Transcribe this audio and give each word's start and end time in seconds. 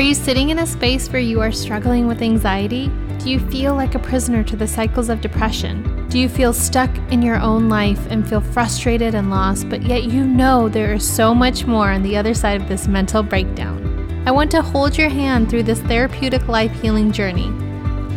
Are 0.00 0.02
you 0.02 0.14
sitting 0.14 0.48
in 0.48 0.60
a 0.60 0.66
space 0.66 1.10
where 1.10 1.20
you 1.20 1.42
are 1.42 1.52
struggling 1.52 2.06
with 2.06 2.22
anxiety? 2.22 2.90
Do 3.18 3.28
you 3.28 3.38
feel 3.38 3.74
like 3.74 3.94
a 3.94 3.98
prisoner 3.98 4.42
to 4.44 4.56
the 4.56 4.66
cycles 4.66 5.10
of 5.10 5.20
depression? 5.20 6.08
Do 6.08 6.18
you 6.18 6.26
feel 6.26 6.54
stuck 6.54 6.88
in 7.12 7.20
your 7.20 7.38
own 7.38 7.68
life 7.68 8.00
and 8.08 8.26
feel 8.26 8.40
frustrated 8.40 9.14
and 9.14 9.28
lost, 9.28 9.68
but 9.68 9.82
yet 9.82 10.04
you 10.04 10.24
know 10.24 10.70
there 10.70 10.94
is 10.94 11.06
so 11.06 11.34
much 11.34 11.66
more 11.66 11.90
on 11.90 12.02
the 12.02 12.16
other 12.16 12.32
side 12.32 12.62
of 12.62 12.66
this 12.66 12.88
mental 12.88 13.22
breakdown? 13.22 14.24
I 14.26 14.30
want 14.30 14.50
to 14.52 14.62
hold 14.62 14.96
your 14.96 15.10
hand 15.10 15.50
through 15.50 15.64
this 15.64 15.80
therapeutic 15.80 16.48
life 16.48 16.72
healing 16.80 17.12
journey. 17.12 17.52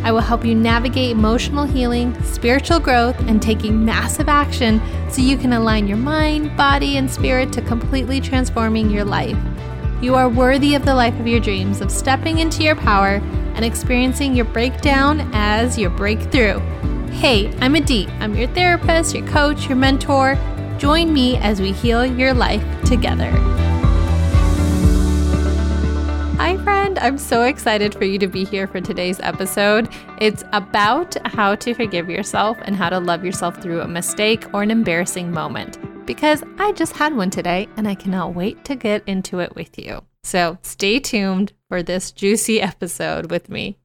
I 0.02 0.10
will 0.10 0.20
help 0.20 0.42
you 0.42 0.54
navigate 0.54 1.10
emotional 1.10 1.64
healing, 1.66 2.18
spiritual 2.22 2.80
growth, 2.80 3.20
and 3.28 3.42
taking 3.42 3.84
massive 3.84 4.30
action 4.30 4.80
so 5.10 5.20
you 5.20 5.36
can 5.36 5.52
align 5.52 5.86
your 5.86 5.98
mind, 5.98 6.56
body, 6.56 6.96
and 6.96 7.10
spirit 7.10 7.52
to 7.52 7.60
completely 7.60 8.22
transforming 8.22 8.88
your 8.88 9.04
life. 9.04 9.36
You 10.04 10.16
are 10.16 10.28
worthy 10.28 10.74
of 10.74 10.84
the 10.84 10.94
life 10.94 11.18
of 11.18 11.26
your 11.26 11.40
dreams, 11.40 11.80
of 11.80 11.90
stepping 11.90 12.36
into 12.36 12.62
your 12.62 12.76
power 12.76 13.22
and 13.54 13.64
experiencing 13.64 14.34
your 14.34 14.44
breakdown 14.44 15.30
as 15.32 15.78
your 15.78 15.88
breakthrough. 15.88 16.58
Hey, 17.08 17.50
I'm 17.60 17.74
Adit. 17.74 18.10
I'm 18.20 18.36
your 18.36 18.48
therapist, 18.48 19.14
your 19.14 19.26
coach, 19.26 19.66
your 19.66 19.78
mentor. 19.78 20.36
Join 20.76 21.14
me 21.14 21.38
as 21.38 21.58
we 21.62 21.72
heal 21.72 22.04
your 22.04 22.34
life 22.34 22.62
together. 22.84 23.30
Hi, 26.36 26.58
friend. 26.62 26.98
I'm 26.98 27.16
so 27.16 27.44
excited 27.44 27.94
for 27.94 28.04
you 28.04 28.18
to 28.18 28.26
be 28.26 28.44
here 28.44 28.66
for 28.66 28.82
today's 28.82 29.20
episode. 29.20 29.88
It's 30.18 30.44
about 30.52 31.16
how 31.28 31.54
to 31.54 31.72
forgive 31.72 32.10
yourself 32.10 32.58
and 32.66 32.76
how 32.76 32.90
to 32.90 33.00
love 33.00 33.24
yourself 33.24 33.62
through 33.62 33.80
a 33.80 33.88
mistake 33.88 34.44
or 34.52 34.62
an 34.62 34.70
embarrassing 34.70 35.30
moment. 35.30 35.78
Because 36.06 36.42
I 36.58 36.72
just 36.72 36.96
had 36.96 37.16
one 37.16 37.30
today 37.30 37.68
and 37.76 37.88
I 37.88 37.94
cannot 37.94 38.34
wait 38.34 38.64
to 38.66 38.76
get 38.76 39.02
into 39.06 39.40
it 39.40 39.54
with 39.54 39.78
you. 39.78 40.02
So 40.22 40.58
stay 40.62 41.00
tuned 41.00 41.52
for 41.68 41.82
this 41.82 42.10
juicy 42.10 42.60
episode 42.60 43.30
with 43.30 43.48
me. 43.48 43.78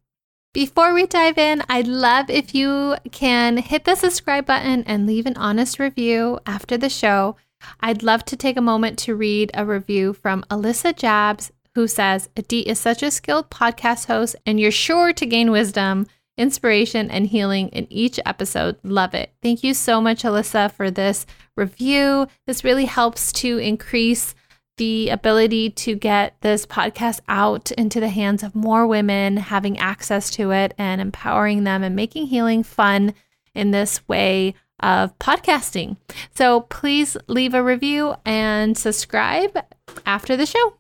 Before 0.54 0.94
we 0.94 1.06
dive 1.06 1.38
in, 1.38 1.62
I'd 1.70 1.88
love 1.88 2.30
if 2.30 2.56
you 2.56 2.96
can 3.12 3.58
hit 3.58 3.86
the 3.86 3.96
subscribe 3.96 4.46
button 4.46 4.84
and 4.86 5.06
leave 5.06 5.26
an 5.26 5.38
honest 5.38 5.80
review 5.80 6.40
after 6.46 6.78
the 6.78 6.90
show. 6.90 7.36
I'd 7.82 8.04
love 8.04 8.26
to 8.26 8.36
take 8.36 8.58
a 8.58 8.62
moment 8.62 8.98
to 9.00 9.16
read 9.16 9.52
a 9.54 9.66
review 9.66 10.14
from 10.14 10.44
Alyssa 10.50 10.96
Jabs 10.96 11.52
who 11.76 11.88
says, 11.88 12.30
Adit 12.36 12.68
is 12.68 12.80
such 12.80 13.04
a 13.04 13.12
skilled 13.12 13.50
podcast 13.50 14.08
host, 14.08 14.36
and 14.46 14.60
you're 14.60 14.72
sure 14.72 15.14
to 15.14 15.26
gain 15.26 15.52
wisdom, 15.52 16.08
inspiration, 16.40 17.12
and 17.12 17.28
healing 17.28 17.68
in 17.70 17.86
each 17.92 18.20
episode. 18.26 18.78
Love 18.84 19.14
it. 19.14 19.34
Thank 19.44 19.64
you 19.64 19.74
so 19.74 20.02
much, 20.02 20.24
Alyssa, 20.24 20.72
for 20.72 20.90
this 20.90 21.26
review. 21.56 22.28
This 22.48 22.64
really 22.64 22.86
helps 22.86 23.32
to 23.34 23.58
increase 23.58 24.34
the 24.78 25.10
ability 25.10 25.70
to 25.72 25.94
get 25.94 26.38
this 26.40 26.66
podcast 26.66 27.20
out 27.28 27.70
into 27.74 28.00
the 28.00 28.08
hands 28.08 28.44
of 28.44 28.56
more 28.56 28.88
women, 28.88 29.36
having 29.36 29.78
access 29.78 30.32
to 30.32 30.52
it 30.52 30.74
and 30.78 31.02
empowering 31.02 31.66
them 31.66 31.84
and 31.84 31.96
making 31.96 32.28
healing 32.28 32.64
fun 32.64 33.14
in 33.54 33.72
this 33.72 34.08
way 34.08 34.56
of 34.80 35.18
podcasting. 35.20 35.98
So 36.34 36.62
please 36.62 37.18
leave 37.28 37.54
a 37.54 37.62
review 37.62 38.16
and 38.26 38.78
subscribe 38.78 39.58
after 40.06 40.38
the 40.38 40.46
show. 40.46 40.79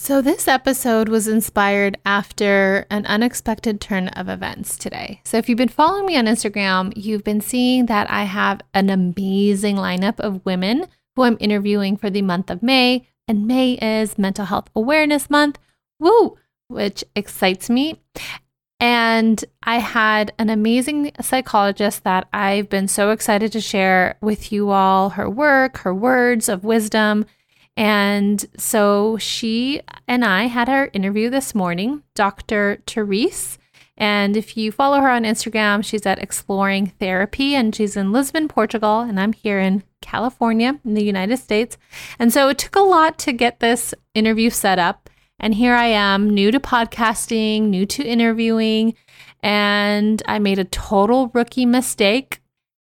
So, 0.00 0.22
this 0.22 0.48
episode 0.48 1.08
was 1.10 1.28
inspired 1.28 1.98
after 2.06 2.86
an 2.88 3.04
unexpected 3.04 3.78
turn 3.80 4.08
of 4.08 4.28
events 4.28 4.78
today. 4.78 5.20
So, 5.24 5.36
if 5.36 5.48
you've 5.48 5.58
been 5.58 5.68
following 5.68 6.06
me 6.06 6.16
on 6.16 6.24
Instagram, 6.24 6.92
you've 6.96 7.24
been 7.24 7.42
seeing 7.42 7.86
that 7.86 8.10
I 8.10 8.22
have 8.22 8.62
an 8.72 8.88
amazing 8.90 9.76
lineup 9.76 10.18
of 10.20 10.46
women 10.46 10.86
who 11.14 11.24
I'm 11.24 11.36
interviewing 11.40 11.96
for 11.98 12.10
the 12.10 12.22
month 12.22 12.48
of 12.48 12.62
May. 12.62 13.06
And 13.26 13.46
May 13.46 13.72
is 13.72 14.16
Mental 14.16 14.46
Health 14.46 14.70
Awareness 14.74 15.28
Month. 15.28 15.58
Woo! 15.98 16.38
Which 16.68 17.04
excites 17.14 17.68
me. 17.68 18.00
And 18.80 19.44
I 19.64 19.78
had 19.78 20.32
an 20.38 20.48
amazing 20.48 21.10
psychologist 21.20 22.04
that 22.04 22.28
I've 22.32 22.70
been 22.70 22.88
so 22.88 23.10
excited 23.10 23.50
to 23.52 23.60
share 23.60 24.16
with 24.22 24.52
you 24.52 24.70
all 24.70 25.10
her 25.10 25.28
work, 25.28 25.78
her 25.78 25.92
words 25.92 26.48
of 26.48 26.64
wisdom 26.64 27.26
and 27.78 28.44
so 28.56 29.18
she 29.18 29.82
and 30.08 30.24
I 30.24 30.48
had 30.48 30.68
our 30.68 30.90
interview 30.92 31.30
this 31.30 31.54
morning, 31.54 32.02
Dr. 32.16 32.82
Therese. 32.88 33.56
And 33.96 34.36
if 34.36 34.56
you 34.56 34.72
follow 34.72 35.00
her 35.00 35.08
on 35.08 35.22
Instagram, 35.22 35.84
she's 35.84 36.04
at 36.04 36.18
Exploring 36.18 36.88
Therapy 36.98 37.54
and 37.54 37.72
she's 37.72 37.96
in 37.96 38.10
Lisbon, 38.10 38.48
Portugal. 38.48 39.02
And 39.02 39.20
I'm 39.20 39.32
here 39.32 39.60
in 39.60 39.84
California 40.02 40.80
in 40.84 40.94
the 40.94 41.04
United 41.04 41.36
States. 41.36 41.78
And 42.18 42.32
so 42.32 42.48
it 42.48 42.58
took 42.58 42.74
a 42.74 42.80
lot 42.80 43.16
to 43.20 43.32
get 43.32 43.60
this 43.60 43.94
interview 44.12 44.50
set 44.50 44.80
up. 44.80 45.08
And 45.38 45.54
here 45.54 45.74
I 45.74 45.86
am, 45.86 46.28
new 46.28 46.50
to 46.50 46.58
podcasting, 46.58 47.68
new 47.68 47.86
to 47.86 48.02
interviewing. 48.02 48.96
And 49.40 50.20
I 50.26 50.40
made 50.40 50.58
a 50.58 50.64
total 50.64 51.28
rookie 51.28 51.66
mistake 51.66 52.40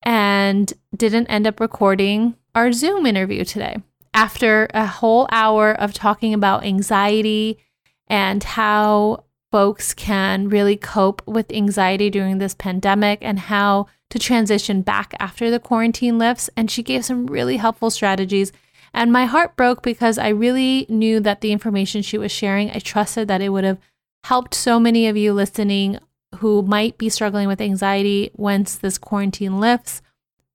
and 0.03 0.72
didn't 0.95 1.25
end 1.25 1.47
up 1.47 1.59
recording 1.59 2.35
our 2.53 2.72
Zoom 2.72 3.07
interview 3.07 3.44
today 3.45 3.78
after 4.16 4.68
a 4.74 4.88
whole 4.88 5.28
hour 5.30 5.74
of 5.74 5.94
talking 5.94 6.34
about 6.34 6.64
anxiety 6.64 7.59
and 8.08 8.44
how 8.44 9.26
folks 9.52 9.94
can 9.94 10.48
really 10.50 10.78
cope 10.78 11.22
with 11.28 11.52
anxiety 11.52 12.09
during 12.09 12.38
this 12.38 12.56
pandemic 12.56 13.20
and 13.22 13.40
how 13.40 13.88
to 14.09 14.18
transition 14.18 14.81
back 14.81 15.14
after 15.20 15.52
the 15.52 15.59
quarantine 15.59 16.18
lifts. 16.18 16.50
And 16.56 16.72
she 16.72 16.81
gave 16.81 17.04
some 17.04 17.28
really 17.28 17.58
helpful 17.58 17.90
strategies. 17.90 18.54
And 18.94 19.12
my 19.12 19.25
heart 19.25 19.58
broke 19.58 19.84
because 19.84 20.18
I 20.18 20.30
really 20.30 20.86
knew 20.88 21.20
that 21.20 21.42
the 21.42 21.52
information 21.52 22.02
she 22.02 22.18
was 22.18 22.31
sharing, 22.31 22.72
I 22.72 22.80
trusted 22.80 23.28
that 23.28 23.42
it 23.42 23.50
would 23.50 23.66
have 23.66 23.80
helped 24.24 24.56
so 24.56 24.80
many 24.80 25.08
of 25.08 25.18
you 25.18 25.34
listening 25.34 26.00
who 26.38 26.62
might 26.62 26.98
be 26.98 27.09
struggling 27.09 27.48
with 27.48 27.59
anxiety 27.59 28.31
once 28.36 28.75
this 28.75 28.98
quarantine 28.98 29.59
lifts. 29.59 30.02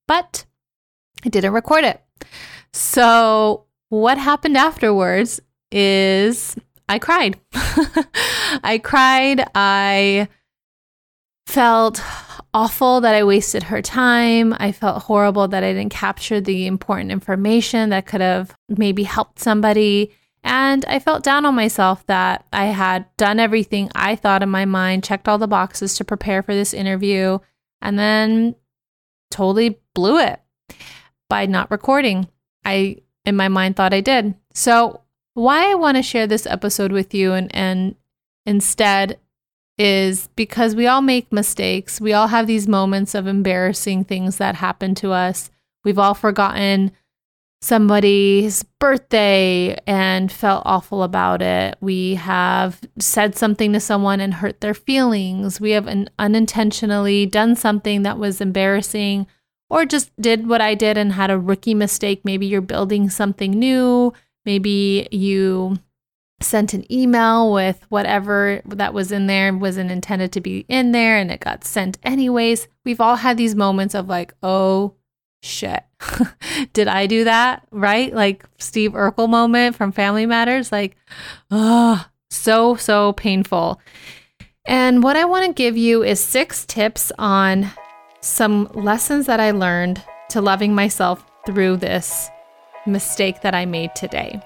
But 0.09 0.47
I 1.25 1.29
didn't 1.29 1.53
record 1.53 1.85
it. 1.85 2.03
So, 2.73 3.65
what 3.89 4.19
happened 4.19 4.57
afterwards 4.57 5.41
is 5.71 6.57
I 6.89 6.99
cried. 6.99 7.39
I 7.53 8.81
cried. 8.83 9.49
I 9.55 10.29
felt 11.47 12.03
awful 12.55 13.01
that 13.01 13.15
I 13.15 13.25
wasted 13.25 13.65
her 13.65 13.83
time. 13.83 14.55
I 14.59 14.73
felt 14.73 15.05
horrible 15.05 15.49
that 15.49 15.65
I 15.65 15.73
didn't 15.73 15.93
capture 15.93 16.41
the 16.41 16.67
important 16.67 17.11
information 17.11 17.91
that 17.91 18.07
could 18.07 18.21
have 18.21 18.57
maybe 18.69 19.03
helped 19.03 19.39
somebody. 19.39 20.13
And 20.43 20.85
I 20.87 20.99
felt 20.99 21.23
down 21.23 21.45
on 21.45 21.55
myself 21.55 22.07
that 22.07 22.47
I 22.53 22.67
had 22.67 23.05
done 23.17 23.39
everything 23.39 23.91
I 23.95 24.17
thought 24.17 24.43
in 24.43 24.49
my 24.49 24.65
mind, 24.65 25.05
checked 25.05 25.29
all 25.29 25.39
the 25.39 25.47
boxes 25.47 25.97
to 25.97 26.05
prepare 26.05 26.43
for 26.43 26.55
this 26.55 26.73
interview, 26.73 27.39
and 27.83 27.99
then 27.99 28.55
totally 29.31 29.81
blew 29.95 30.19
it 30.19 30.41
by 31.29 31.47
not 31.47 31.71
recording. 31.71 32.29
I, 32.65 32.99
in 33.25 33.37
my 33.37 33.49
mind, 33.49 33.77
thought 33.77 33.95
I 33.95 34.01
did. 34.01 34.35
So, 34.53 35.03
why 35.35 35.71
I 35.71 35.75
want 35.75 35.97
to 35.97 36.03
share 36.03 36.27
this 36.27 36.47
episode 36.47 36.93
with 36.93 37.15
you 37.15 37.33
and, 37.33 37.55
and 37.55 37.95
instead 38.47 39.19
is 39.79 40.29
because 40.37 40.75
we 40.75 40.87
all 40.87 41.01
make 41.01 41.33
mistakes. 41.33 42.01
We 42.01 42.13
all 42.13 42.27
have 42.27 42.47
these 42.47 42.69
moments 42.69 43.15
of 43.15 43.27
embarrassing 43.27 44.05
things 44.05 44.37
that 44.37 44.57
happen 44.57 44.95
to 44.97 45.13
us. 45.13 45.51
We've 45.85 45.99
all 45.99 46.15
forgotten 46.15 46.93
somebody's 47.63 48.63
birthday 48.79 49.77
and 49.87 50.31
felt 50.33 50.63
awful 50.65 51.03
about 51.03 51.43
it. 51.43 51.77
We 51.81 52.15
have 52.17 52.81
said 52.99 53.37
something 53.37 53.73
to 53.73 53.81
someone 53.81 54.21
and 54.21 54.35
hurt 54.35 54.61
their 54.61 54.75
feelings. 54.75 55.61
We 55.61 55.71
have 55.73 55.89
unintentionally 56.19 57.27
done 57.27 57.57
something 57.57 58.03
that 58.03 58.19
was 58.19 58.41
embarrassing 58.41 59.27
or 59.71 59.87
just 59.87 60.11
did 60.21 60.49
what 60.49 60.61
I 60.61 60.75
did 60.75 60.99
and 60.99 61.13
had 61.13 61.31
a 61.31 61.39
rookie 61.39 61.75
mistake. 61.75 62.23
Maybe 62.25 62.47
you're 62.47 62.61
building 62.61 63.09
something 63.09 63.53
new. 63.53 64.13
Maybe 64.45 65.09
you 65.11 65.79
sent 66.43 66.75
an 66.75 66.91
email 66.91 67.53
with 67.53 67.85
whatever 67.91 68.63
that 68.65 68.95
was 68.95 69.13
in 69.13 69.27
there 69.27 69.55
wasn't 69.55 69.91
intended 69.91 70.33
to 70.33 70.41
be 70.41 70.65
in 70.69 70.93
there 70.93 71.19
and 71.19 71.31
it 71.31 71.41
got 71.41 71.65
sent 71.65 71.99
anyways. 72.03 72.67
We've 72.85 73.01
all 73.01 73.17
had 73.17 73.37
these 73.37 73.55
moments 73.55 73.95
of 73.95 74.09
like, 74.09 74.35
oh 74.43 74.95
shit, 75.43 75.85
did 76.73 76.89
I 76.89 77.07
do 77.07 77.25
that? 77.25 77.67
Right? 77.71 78.13
Like 78.13 78.45
Steve 78.59 78.93
Urkel 78.93 79.29
moment 79.29 79.77
from 79.77 79.93
Family 79.93 80.27
Matters. 80.27 80.73
Like, 80.73 80.97
oh, 81.51 82.07
so, 82.31 82.75
so 82.77 83.13
painful. 83.13 83.81
And 84.67 85.03
what 85.03 85.17
I 85.17 85.25
want 85.25 85.47
to 85.47 85.53
give 85.53 85.77
you 85.77 86.03
is 86.03 86.21
six 86.21 86.65
tips 86.65 87.13
on 87.19 87.71
some 88.21 88.71
lessons 88.75 89.27
that 89.27 89.41
I 89.41 89.51
learned 89.51 90.03
to 90.31 90.41
loving 90.41 90.75
myself 90.75 91.25
through 91.47 91.79
this 91.79 92.29
mistake 92.87 93.43
that 93.43 93.55
I 93.55 93.67
made 93.67 93.95
today. 93.95 94.41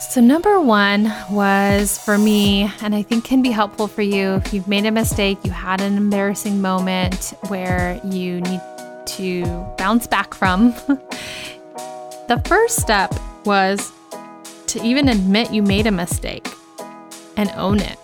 So, 0.00 0.20
number 0.20 0.60
one 0.60 1.12
was 1.30 1.96
for 1.96 2.18
me, 2.18 2.70
and 2.82 2.94
I 2.94 3.02
think 3.02 3.24
can 3.24 3.40
be 3.40 3.50
helpful 3.50 3.86
for 3.86 4.02
you 4.02 4.34
if 4.34 4.52
you've 4.52 4.66
made 4.66 4.84
a 4.84 4.90
mistake, 4.90 5.38
you 5.44 5.52
had 5.52 5.80
an 5.80 5.96
embarrassing 5.96 6.60
moment 6.60 7.34
where 7.46 8.00
you 8.04 8.40
need 8.40 8.60
to 9.06 9.44
bounce 9.78 10.08
back 10.08 10.34
from. 10.34 10.70
the 12.28 12.42
first 12.46 12.80
step 12.80 13.14
was 13.44 13.92
to 14.66 14.82
even 14.82 15.08
admit 15.08 15.52
you 15.52 15.62
made 15.62 15.86
a 15.86 15.92
mistake 15.92 16.48
and 17.36 17.50
own 17.56 17.78
it. 17.78 17.98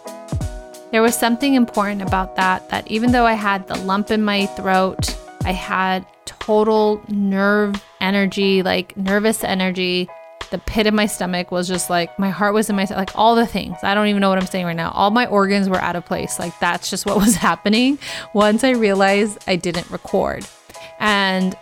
There 0.90 1.02
was 1.02 1.14
something 1.14 1.52
important 1.54 2.00
about 2.00 2.36
that, 2.36 2.70
that 2.70 2.90
even 2.90 3.12
though 3.12 3.26
I 3.26 3.34
had 3.34 3.66
the 3.66 3.76
lump 3.76 4.10
in 4.10 4.24
my 4.24 4.46
throat, 4.46 5.14
I 5.44 5.52
had 5.52 6.06
total 6.24 7.02
nerve 7.08 7.84
energy, 8.00 8.62
like 8.62 8.96
nervous 8.96 9.44
energy. 9.44 10.08
The 10.50 10.56
pit 10.56 10.86
in 10.86 10.94
my 10.94 11.04
stomach 11.04 11.50
was 11.50 11.68
just 11.68 11.90
like 11.90 12.18
my 12.18 12.30
heart 12.30 12.54
was 12.54 12.70
in 12.70 12.76
my 12.76 12.84
like 12.84 13.10
all 13.14 13.34
the 13.34 13.46
things. 13.46 13.76
I 13.82 13.94
don't 13.94 14.06
even 14.06 14.22
know 14.22 14.30
what 14.30 14.38
I'm 14.38 14.46
saying 14.46 14.64
right 14.64 14.74
now. 14.76 14.90
All 14.92 15.10
my 15.10 15.26
organs 15.26 15.68
were 15.68 15.76
out 15.76 15.94
of 15.94 16.06
place. 16.06 16.38
Like 16.38 16.58
that's 16.58 16.88
just 16.88 17.04
what 17.04 17.18
was 17.18 17.36
happening 17.48 17.98
once 18.32 18.64
I 18.64 18.70
realized 18.70 19.44
I 19.46 19.56
didn't 19.56 19.90
record. 19.90 20.46
And 21.00 21.54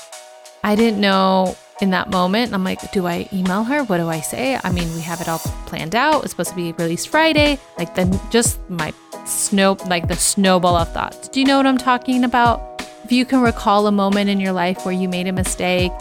I 0.62 0.76
didn't 0.76 1.00
know 1.00 1.56
in 1.80 1.90
that 1.90 2.10
moment. 2.10 2.52
I'm 2.54 2.64
like, 2.64 2.92
do 2.92 3.06
I 3.06 3.28
email 3.32 3.64
her? 3.64 3.84
What 3.84 3.98
do 3.98 4.08
I 4.08 4.20
say? 4.20 4.58
I 4.62 4.70
mean, 4.72 4.92
we 4.94 5.00
have 5.00 5.20
it 5.20 5.28
all 5.28 5.38
planned 5.66 5.94
out. 5.94 6.22
It's 6.22 6.30
supposed 6.30 6.50
to 6.50 6.56
be 6.56 6.72
released 6.72 7.08
Friday. 7.08 7.58
Like 7.78 7.94
then 7.94 8.18
just 8.30 8.58
my 8.70 8.92
snow 9.26 9.76
like 9.86 10.08
the 10.08 10.16
snowball 10.16 10.76
of 10.76 10.92
thoughts. 10.92 11.28
Do 11.28 11.40
you 11.40 11.46
know 11.46 11.56
what 11.56 11.66
I'm 11.66 11.78
talking 11.78 12.24
about? 12.24 12.82
If 13.04 13.12
you 13.12 13.24
can 13.24 13.40
recall 13.40 13.86
a 13.86 13.92
moment 13.92 14.30
in 14.30 14.40
your 14.40 14.52
life 14.52 14.84
where 14.84 14.94
you 14.94 15.08
made 15.08 15.28
a 15.28 15.32
mistake, 15.32 15.92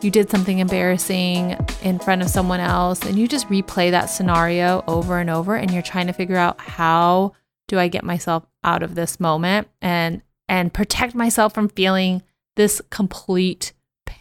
you 0.00 0.10
did 0.10 0.30
something 0.30 0.58
embarrassing 0.58 1.56
in 1.82 1.98
front 1.98 2.22
of 2.22 2.28
someone 2.28 2.60
else, 2.60 3.04
and 3.04 3.18
you 3.18 3.28
just 3.28 3.48
replay 3.48 3.90
that 3.92 4.06
scenario 4.06 4.82
over 4.88 5.18
and 5.18 5.30
over, 5.30 5.54
and 5.54 5.70
you're 5.70 5.82
trying 5.82 6.08
to 6.08 6.12
figure 6.12 6.36
out 6.36 6.60
how 6.60 7.32
do 7.68 7.78
I 7.78 7.88
get 7.88 8.04
myself 8.04 8.44
out 8.64 8.82
of 8.82 8.94
this 8.94 9.18
moment 9.18 9.68
and 9.80 10.22
and 10.48 10.74
protect 10.74 11.14
myself 11.14 11.54
from 11.54 11.68
feeling 11.68 12.22
this 12.56 12.82
complete 12.90 13.72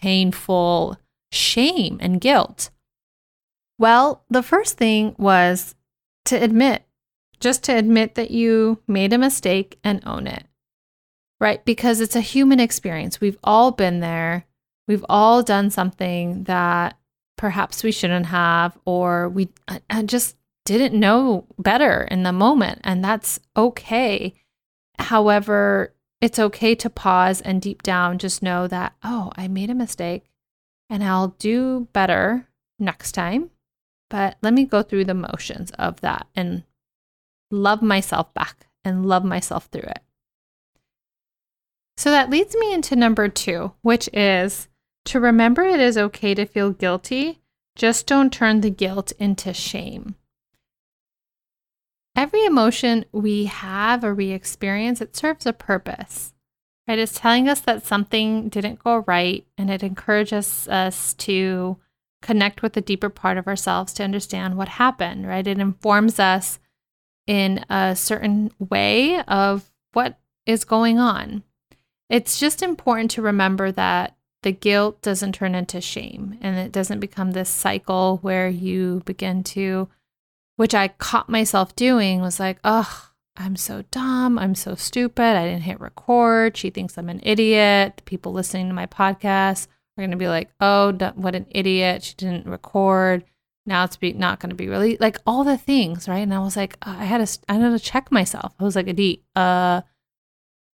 painful 0.01 0.97
shame 1.31 1.97
and 2.01 2.19
guilt. 2.19 2.69
Well, 3.77 4.23
the 4.29 4.43
first 4.43 4.77
thing 4.77 5.15
was 5.17 5.75
to 6.25 6.35
admit, 6.35 6.83
just 7.39 7.63
to 7.63 7.73
admit 7.75 8.15
that 8.15 8.31
you 8.31 8.79
made 8.87 9.13
a 9.13 9.17
mistake 9.17 9.79
and 9.83 10.01
own 10.05 10.27
it 10.27 10.45
right? 11.41 11.65
Because 11.65 11.99
it's 11.99 12.15
a 12.15 12.21
human 12.21 12.61
experience. 12.61 13.19
We've 13.19 13.39
all 13.43 13.71
been 13.71 13.99
there. 13.99 14.45
We've 14.87 15.03
all 15.09 15.41
done 15.41 15.71
something 15.71 16.43
that 16.43 16.97
perhaps 17.35 17.83
we 17.83 17.91
shouldn't 17.91 18.27
have, 18.27 18.77
or 18.85 19.27
we 19.27 19.49
I 19.89 20.03
just 20.03 20.37
didn't 20.65 20.97
know 20.97 21.47
better 21.57 22.03
in 22.03 22.21
the 22.23 22.31
moment. 22.31 22.81
And 22.83 23.03
that's 23.03 23.39
okay. 23.57 24.35
However, 24.99 25.95
it's 26.21 26.39
okay 26.39 26.75
to 26.75 26.89
pause 26.89 27.41
and 27.41 27.61
deep 27.61 27.81
down 27.81 28.19
just 28.19 28.43
know 28.43 28.67
that, 28.67 28.93
oh, 29.03 29.31
I 29.35 29.47
made 29.47 29.71
a 29.71 29.75
mistake 29.75 30.25
and 30.89 31.03
I'll 31.03 31.29
do 31.39 31.87
better 31.93 32.47
next 32.79 33.13
time. 33.13 33.49
But 34.09 34.37
let 34.41 34.53
me 34.53 34.65
go 34.65 34.83
through 34.83 35.05
the 35.05 35.13
motions 35.13 35.71
of 35.71 36.01
that 36.01 36.27
and 36.35 36.63
love 37.49 37.81
myself 37.81 38.33
back 38.33 38.67
and 38.83 39.05
love 39.05 39.23
myself 39.23 39.65
through 39.71 39.81
it. 39.81 40.01
So 41.97 42.11
that 42.11 42.29
leads 42.29 42.55
me 42.55 42.73
into 42.73 42.95
number 42.95 43.27
two, 43.27 43.73
which 43.81 44.09
is 44.13 44.67
to 45.05 45.19
remember 45.19 45.63
it 45.63 45.79
is 45.79 45.97
okay 45.97 46.33
to 46.35 46.45
feel 46.45 46.71
guilty, 46.71 47.41
just 47.75 48.05
don't 48.05 48.33
turn 48.33 48.61
the 48.61 48.69
guilt 48.69 49.11
into 49.17 49.53
shame. 49.53 50.15
Every 52.15 52.45
emotion 52.45 53.05
we 53.11 53.45
have 53.45 54.03
or 54.03 54.13
we 54.13 54.31
experience, 54.31 55.01
it 55.01 55.15
serves 55.15 55.45
a 55.45 55.53
purpose. 55.53 56.33
Right? 56.87 56.99
It's 56.99 57.19
telling 57.19 57.47
us 57.47 57.61
that 57.61 57.85
something 57.85 58.49
didn't 58.49 58.83
go 58.83 59.03
right 59.07 59.45
and 59.57 59.69
it 59.69 59.83
encourages 59.83 60.67
us 60.67 61.13
to 61.15 61.77
connect 62.21 62.61
with 62.61 62.73
the 62.73 62.81
deeper 62.81 63.09
part 63.09 63.37
of 63.37 63.47
ourselves 63.47 63.93
to 63.93 64.03
understand 64.03 64.55
what 64.55 64.67
happened, 64.67 65.27
right? 65.27 65.45
It 65.45 65.59
informs 65.59 66.19
us 66.19 66.59
in 67.27 67.65
a 67.69 67.95
certain 67.95 68.51
way 68.59 69.21
of 69.21 69.71
what 69.93 70.19
is 70.45 70.65
going 70.65 70.99
on. 70.99 71.43
It's 72.09 72.39
just 72.39 72.61
important 72.61 73.11
to 73.11 73.21
remember 73.21 73.71
that 73.71 74.15
the 74.43 74.51
guilt 74.51 75.01
doesn't 75.01 75.33
turn 75.33 75.55
into 75.55 75.79
shame 75.81 76.37
and 76.41 76.57
it 76.57 76.71
doesn't 76.71 76.99
become 76.99 77.31
this 77.31 77.49
cycle 77.49 78.17
where 78.17 78.49
you 78.49 79.01
begin 79.05 79.43
to, 79.43 79.87
which 80.61 80.75
I 80.75 80.89
caught 80.89 81.27
myself 81.27 81.75
doing, 81.75 82.21
was 82.21 82.39
like, 82.39 82.59
oh, 82.63 83.09
I'm 83.35 83.55
so 83.55 83.83
dumb. 83.89 84.37
I'm 84.37 84.53
so 84.53 84.75
stupid. 84.75 85.35
I 85.35 85.47
didn't 85.47 85.63
hit 85.63 85.81
record. 85.81 86.55
She 86.55 86.69
thinks 86.69 86.99
I'm 86.99 87.09
an 87.09 87.19
idiot. 87.23 87.93
The 87.97 88.03
people 88.03 88.31
listening 88.31 88.67
to 88.67 88.73
my 88.75 88.85
podcast 88.85 89.65
are 89.97 90.01
going 90.01 90.11
to 90.11 90.17
be 90.17 90.27
like, 90.27 90.51
oh, 90.59 90.91
what 91.15 91.33
an 91.33 91.47
idiot. 91.49 92.03
She 92.03 92.13
didn't 92.13 92.45
record. 92.45 93.23
Now 93.65 93.85
it's 93.85 93.97
be, 93.97 94.13
not 94.13 94.39
going 94.39 94.51
to 94.51 94.55
be 94.55 94.67
really 94.67 94.97
like 94.99 95.17
all 95.25 95.43
the 95.43 95.57
things, 95.57 96.07
right? 96.07 96.19
And 96.19 96.31
I 96.31 96.37
was 96.37 96.55
like, 96.55 96.77
I 96.83 97.05
had 97.05 97.25
to, 97.25 97.39
I 97.49 97.55
had 97.55 97.71
to 97.71 97.79
check 97.79 98.11
myself. 98.11 98.53
I 98.59 98.63
was 98.63 98.75
like, 98.75 98.87
Adit, 98.87 99.21
uh, 99.35 99.81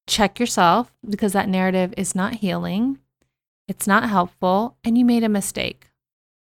check 0.07 0.39
yourself 0.39 0.95
because 1.11 1.33
that 1.33 1.49
narrative 1.49 1.93
is 1.97 2.15
not 2.15 2.35
healing, 2.35 3.01
it's 3.67 3.89
not 3.89 4.09
helpful, 4.09 4.77
and 4.85 4.97
you 4.97 5.05
made 5.05 5.25
a 5.25 5.29
mistake. 5.29 5.89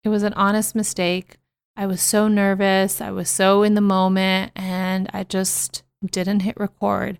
It 0.04 0.10
was 0.10 0.24
an 0.24 0.34
honest 0.34 0.74
mistake. 0.74 1.38
I 1.80 1.86
was 1.86 2.02
so 2.02 2.28
nervous, 2.28 3.00
I 3.00 3.10
was 3.10 3.30
so 3.30 3.62
in 3.62 3.72
the 3.72 3.80
moment, 3.80 4.52
and 4.54 5.08
I 5.14 5.24
just 5.24 5.82
didn't 6.04 6.40
hit 6.40 6.60
record. 6.60 7.18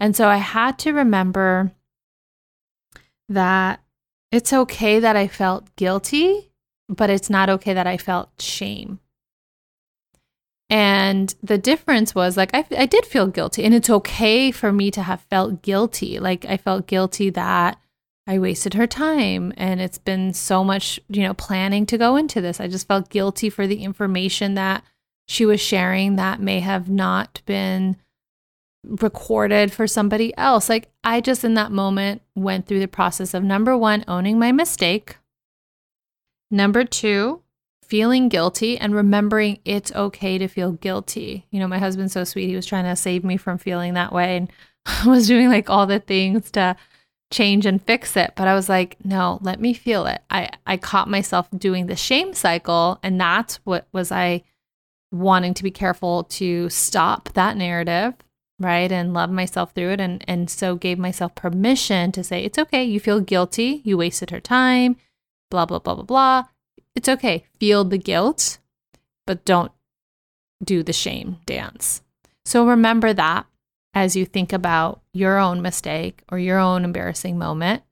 And 0.00 0.16
so 0.16 0.26
I 0.26 0.38
had 0.38 0.76
to 0.80 0.92
remember 0.92 1.70
that 3.28 3.80
it's 4.32 4.52
okay 4.52 4.98
that 4.98 5.14
I 5.14 5.28
felt 5.28 5.76
guilty, 5.76 6.50
but 6.88 7.10
it's 7.10 7.30
not 7.30 7.48
okay 7.48 7.74
that 7.74 7.86
I 7.86 7.96
felt 7.96 8.30
shame. 8.40 8.98
And 10.68 11.32
the 11.40 11.58
difference 11.58 12.12
was 12.12 12.36
like, 12.36 12.50
I, 12.52 12.64
I 12.76 12.86
did 12.86 13.06
feel 13.06 13.28
guilty, 13.28 13.62
and 13.62 13.72
it's 13.72 13.88
okay 13.88 14.50
for 14.50 14.72
me 14.72 14.90
to 14.90 15.02
have 15.04 15.20
felt 15.30 15.62
guilty. 15.62 16.18
Like, 16.18 16.44
I 16.44 16.56
felt 16.56 16.88
guilty 16.88 17.30
that 17.30 17.78
I 18.26 18.38
wasted 18.38 18.74
her 18.74 18.86
time, 18.86 19.52
and 19.56 19.80
it's 19.80 19.98
been 19.98 20.32
so 20.32 20.62
much, 20.62 21.00
you 21.08 21.22
know, 21.22 21.34
planning 21.34 21.86
to 21.86 21.98
go 21.98 22.16
into 22.16 22.40
this. 22.40 22.60
I 22.60 22.68
just 22.68 22.86
felt 22.86 23.10
guilty 23.10 23.50
for 23.50 23.66
the 23.66 23.82
information 23.82 24.54
that 24.54 24.84
she 25.26 25.44
was 25.44 25.60
sharing 25.60 26.16
that 26.16 26.40
may 26.40 26.60
have 26.60 26.88
not 26.88 27.42
been 27.46 27.96
recorded 28.84 29.72
for 29.72 29.86
somebody 29.86 30.36
else. 30.36 30.68
Like, 30.68 30.88
I 31.02 31.20
just 31.20 31.44
in 31.44 31.54
that 31.54 31.72
moment 31.72 32.22
went 32.34 32.66
through 32.66 32.80
the 32.80 32.88
process 32.88 33.34
of 33.34 33.42
number 33.42 33.76
one, 33.76 34.04
owning 34.06 34.38
my 34.38 34.52
mistake. 34.52 35.16
Number 36.50 36.84
two, 36.84 37.42
feeling 37.82 38.28
guilty 38.28 38.78
and 38.78 38.94
remembering 38.94 39.58
it's 39.64 39.92
okay 39.92 40.38
to 40.38 40.48
feel 40.48 40.72
guilty. 40.72 41.46
You 41.50 41.60
know, 41.60 41.68
my 41.68 41.78
husband's 41.78 42.12
so 42.12 42.24
sweet. 42.24 42.46
He 42.48 42.56
was 42.56 42.66
trying 42.66 42.84
to 42.84 42.96
save 42.96 43.24
me 43.24 43.36
from 43.36 43.58
feeling 43.58 43.94
that 43.94 44.12
way 44.12 44.36
and 44.36 44.50
was 45.06 45.26
doing 45.26 45.48
like 45.48 45.68
all 45.68 45.86
the 45.86 46.00
things 46.00 46.50
to 46.52 46.76
change 47.32 47.66
and 47.66 47.82
fix 47.82 48.16
it. 48.16 48.32
But 48.36 48.46
I 48.46 48.54
was 48.54 48.68
like, 48.68 48.96
no, 49.04 49.38
let 49.42 49.60
me 49.60 49.74
feel 49.74 50.06
it. 50.06 50.22
I, 50.30 50.50
I 50.66 50.76
caught 50.76 51.08
myself 51.08 51.48
doing 51.56 51.86
the 51.86 51.96
shame 51.96 52.34
cycle. 52.34 53.00
And 53.02 53.20
that's 53.20 53.56
what 53.64 53.88
was 53.92 54.12
I 54.12 54.44
wanting 55.10 55.54
to 55.54 55.64
be 55.64 55.70
careful 55.70 56.24
to 56.24 56.70
stop 56.70 57.30
that 57.34 57.56
narrative, 57.56 58.14
right? 58.60 58.92
And 58.92 59.12
love 59.12 59.30
myself 59.30 59.72
through 59.72 59.90
it. 59.90 60.00
And, 60.00 60.24
and 60.28 60.48
so 60.48 60.76
gave 60.76 60.98
myself 60.98 61.34
permission 61.34 62.12
to 62.12 62.22
say, 62.22 62.44
it's 62.44 62.58
okay. 62.58 62.84
You 62.84 63.00
feel 63.00 63.20
guilty. 63.20 63.82
You 63.84 63.98
wasted 63.98 64.30
her 64.30 64.40
time, 64.40 64.96
blah, 65.50 65.66
blah, 65.66 65.80
blah, 65.80 65.94
blah, 65.94 66.04
blah 66.04 66.44
it's 66.94 67.08
okay. 67.08 67.44
Feel 67.58 67.84
the 67.84 67.98
guilt, 67.98 68.58
but 69.26 69.44
don't 69.44 69.72
do 70.62 70.82
the 70.82 70.92
shame 70.92 71.38
dance. 71.46 72.02
So 72.44 72.66
remember 72.66 73.12
that 73.12 73.46
as 73.94 74.16
you 74.16 74.24
think 74.24 74.52
about 74.52 75.02
your 75.12 75.38
own 75.38 75.62
mistake 75.62 76.22
or 76.30 76.38
your 76.38 76.58
own 76.58 76.84
embarrassing 76.84 77.38
moment. 77.38 77.82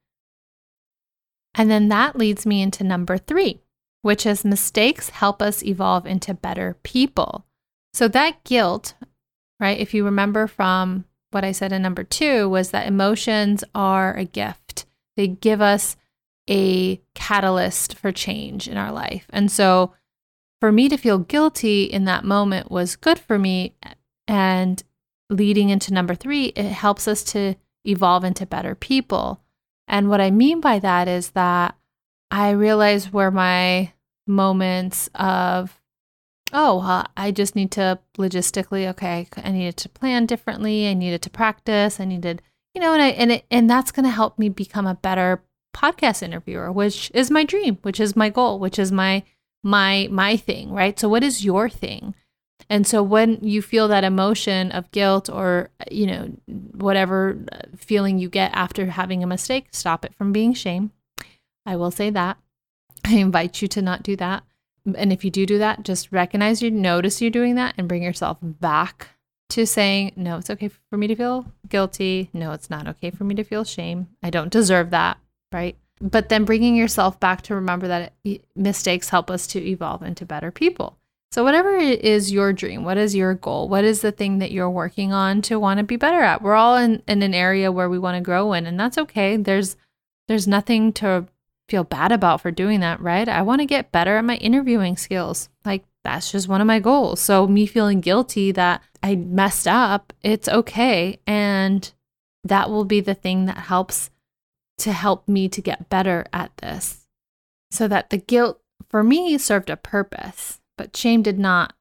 And 1.54 1.70
then 1.70 1.88
that 1.88 2.16
leads 2.16 2.46
me 2.46 2.62
into 2.62 2.84
number 2.84 3.18
three, 3.18 3.60
which 4.02 4.24
is 4.24 4.44
mistakes 4.44 5.10
help 5.10 5.42
us 5.42 5.62
evolve 5.62 6.06
into 6.06 6.32
better 6.32 6.76
people. 6.82 7.44
So 7.92 8.08
that 8.08 8.42
guilt, 8.44 8.94
right? 9.58 9.78
If 9.78 9.92
you 9.92 10.04
remember 10.04 10.46
from 10.46 11.04
what 11.32 11.44
I 11.44 11.52
said 11.52 11.72
in 11.72 11.82
number 11.82 12.04
two, 12.04 12.48
was 12.48 12.70
that 12.70 12.86
emotions 12.86 13.62
are 13.74 14.14
a 14.16 14.24
gift. 14.24 14.86
They 15.16 15.26
give 15.26 15.60
us 15.60 15.96
a 16.48 17.00
catalyst 17.14 17.94
for 17.94 18.10
change 18.10 18.66
in 18.66 18.76
our 18.76 18.90
life. 18.92 19.26
And 19.30 19.50
so 19.50 19.92
for 20.60 20.72
me 20.72 20.88
to 20.88 20.96
feel 20.96 21.18
guilty 21.18 21.84
in 21.84 22.04
that 22.04 22.24
moment 22.24 22.70
was 22.70 22.96
good 22.96 23.18
for 23.18 23.38
me. 23.38 23.74
And 24.26 24.82
leading 25.30 25.70
into 25.70 25.94
number 25.94 26.14
three, 26.14 26.46
it 26.46 26.66
helps 26.66 27.08
us 27.08 27.22
to 27.24 27.54
evolve 27.84 28.24
into 28.24 28.44
better 28.44 28.74
people. 28.74 29.40
And 29.88 30.10
what 30.10 30.20
I 30.20 30.30
mean 30.30 30.60
by 30.60 30.78
that 30.80 31.08
is 31.08 31.30
that 31.30 31.76
I 32.30 32.50
realize 32.50 33.12
where 33.12 33.30
my 33.30 33.92
moments 34.26 35.08
of, 35.14 35.80
oh, 36.52 36.78
well, 36.78 37.06
I 37.16 37.30
just 37.30 37.56
need 37.56 37.70
to 37.72 37.98
logistically, 38.18 38.88
okay, 38.90 39.26
I 39.36 39.50
needed 39.50 39.76
to 39.78 39.88
plan 39.88 40.26
differently. 40.26 40.88
I 40.88 40.94
needed 40.94 41.22
to 41.22 41.30
practice. 41.30 41.98
I 41.98 42.04
needed, 42.04 42.42
you 42.74 42.80
know, 42.80 42.92
and 42.92 43.02
I, 43.02 43.08
and 43.08 43.32
it, 43.32 43.46
and 43.50 43.70
that's 43.70 43.92
going 43.92 44.04
to 44.04 44.10
help 44.10 44.38
me 44.38 44.48
become 44.48 44.86
a 44.86 44.94
better 44.94 45.42
podcast 45.74 46.22
interviewer, 46.22 46.70
which 46.70 47.10
is 47.14 47.30
my 47.30 47.44
dream, 47.44 47.78
which 47.82 48.00
is 48.00 48.16
my 48.16 48.28
goal, 48.28 48.58
which 48.58 48.78
is 48.78 48.92
my 48.92 49.22
my 49.62 50.08
my 50.10 50.36
thing, 50.36 50.72
right? 50.72 50.98
So 50.98 51.08
what 51.08 51.22
is 51.22 51.44
your 51.44 51.68
thing? 51.68 52.14
And 52.68 52.86
so 52.86 53.02
when 53.02 53.38
you 53.42 53.62
feel 53.62 53.88
that 53.88 54.04
emotion 54.04 54.70
of 54.72 54.90
guilt 54.92 55.28
or 55.28 55.70
you 55.90 56.06
know 56.06 56.32
whatever 56.46 57.38
feeling 57.76 58.18
you 58.18 58.28
get 58.28 58.52
after 58.54 58.86
having 58.86 59.22
a 59.22 59.26
mistake, 59.26 59.68
stop 59.72 60.04
it 60.04 60.14
from 60.14 60.32
being 60.32 60.54
shame. 60.54 60.92
I 61.66 61.76
will 61.76 61.90
say 61.90 62.10
that. 62.10 62.38
I 63.04 63.14
invite 63.14 63.62
you 63.62 63.68
to 63.68 63.82
not 63.82 64.02
do 64.02 64.16
that. 64.16 64.44
And 64.96 65.12
if 65.12 65.24
you 65.24 65.30
do 65.30 65.46
do 65.46 65.58
that, 65.58 65.82
just 65.82 66.10
recognize 66.12 66.62
you 66.62 66.70
notice 66.70 67.20
you're 67.20 67.30
doing 67.30 67.54
that 67.56 67.74
and 67.76 67.88
bring 67.88 68.02
yourself 68.02 68.38
back 68.40 69.08
to 69.50 69.66
saying, 69.66 70.12
no, 70.16 70.38
it's 70.38 70.50
okay 70.50 70.68
for 70.68 70.96
me 70.96 71.06
to 71.08 71.16
feel 71.16 71.52
guilty. 71.68 72.30
No, 72.32 72.52
it's 72.52 72.70
not 72.70 72.86
okay 72.86 73.10
for 73.10 73.24
me 73.24 73.34
to 73.34 73.44
feel 73.44 73.64
shame. 73.64 74.08
I 74.22 74.30
don't 74.30 74.52
deserve 74.52 74.90
that, 74.90 75.18
right? 75.52 75.76
But 76.00 76.28
then 76.28 76.44
bringing 76.44 76.76
yourself 76.76 77.20
back 77.20 77.42
to 77.42 77.56
remember 77.56 77.88
that 77.88 78.14
mistakes 78.54 79.08
help 79.10 79.30
us 79.30 79.46
to 79.48 79.62
evolve 79.62 80.02
into 80.02 80.24
better 80.24 80.50
people. 80.50 80.96
So, 81.32 81.44
whatever 81.44 81.76
is 81.76 82.32
your 82.32 82.52
dream, 82.52 82.84
what 82.84 82.96
is 82.96 83.14
your 83.14 83.34
goal? 83.34 83.68
What 83.68 83.84
is 83.84 84.00
the 84.00 84.10
thing 84.10 84.38
that 84.38 84.50
you're 84.50 84.70
working 84.70 85.12
on 85.12 85.42
to 85.42 85.60
want 85.60 85.78
to 85.78 85.84
be 85.84 85.96
better 85.96 86.20
at? 86.20 86.42
We're 86.42 86.54
all 86.54 86.76
in, 86.76 87.02
in 87.06 87.22
an 87.22 87.34
area 87.34 87.70
where 87.70 87.88
we 87.88 88.00
want 88.00 88.16
to 88.16 88.20
grow 88.20 88.52
in, 88.52 88.66
and 88.66 88.78
that's 88.78 88.98
okay. 88.98 89.36
There's 89.36 89.76
there's 90.26 90.48
nothing 90.48 90.92
to 90.94 91.26
feel 91.68 91.84
bad 91.84 92.10
about 92.12 92.40
for 92.40 92.50
doing 92.50 92.80
that, 92.80 93.00
right? 93.00 93.28
I 93.28 93.42
want 93.42 93.60
to 93.60 93.66
get 93.66 93.92
better 93.92 94.16
at 94.16 94.24
my 94.24 94.36
interviewing 94.36 94.96
skills. 94.96 95.48
Like 95.64 95.84
that's 96.04 96.32
just 96.32 96.48
one 96.48 96.60
of 96.60 96.66
my 96.66 96.80
goals. 96.80 97.20
So 97.20 97.46
me 97.46 97.66
feeling 97.66 98.00
guilty 98.00 98.52
that 98.52 98.82
I 99.02 99.14
messed 99.16 99.68
up, 99.68 100.12
it's 100.22 100.48
okay. 100.48 101.20
And 101.26 101.90
that 102.44 102.70
will 102.70 102.84
be 102.84 103.00
the 103.00 103.14
thing 103.14 103.46
that 103.46 103.58
helps 103.58 104.10
to 104.78 104.92
help 104.92 105.28
me 105.28 105.48
to 105.48 105.60
get 105.62 105.88
better 105.88 106.26
at 106.32 106.56
this. 106.58 107.06
So 107.70 107.86
that 107.88 108.10
the 108.10 108.18
guilt 108.18 108.60
for 108.88 109.04
me 109.04 109.38
served 109.38 109.70
a 109.70 109.76
purpose, 109.76 110.59
but 110.80 110.96
shame 110.96 111.20
did 111.20 111.38
not 111.38 111.74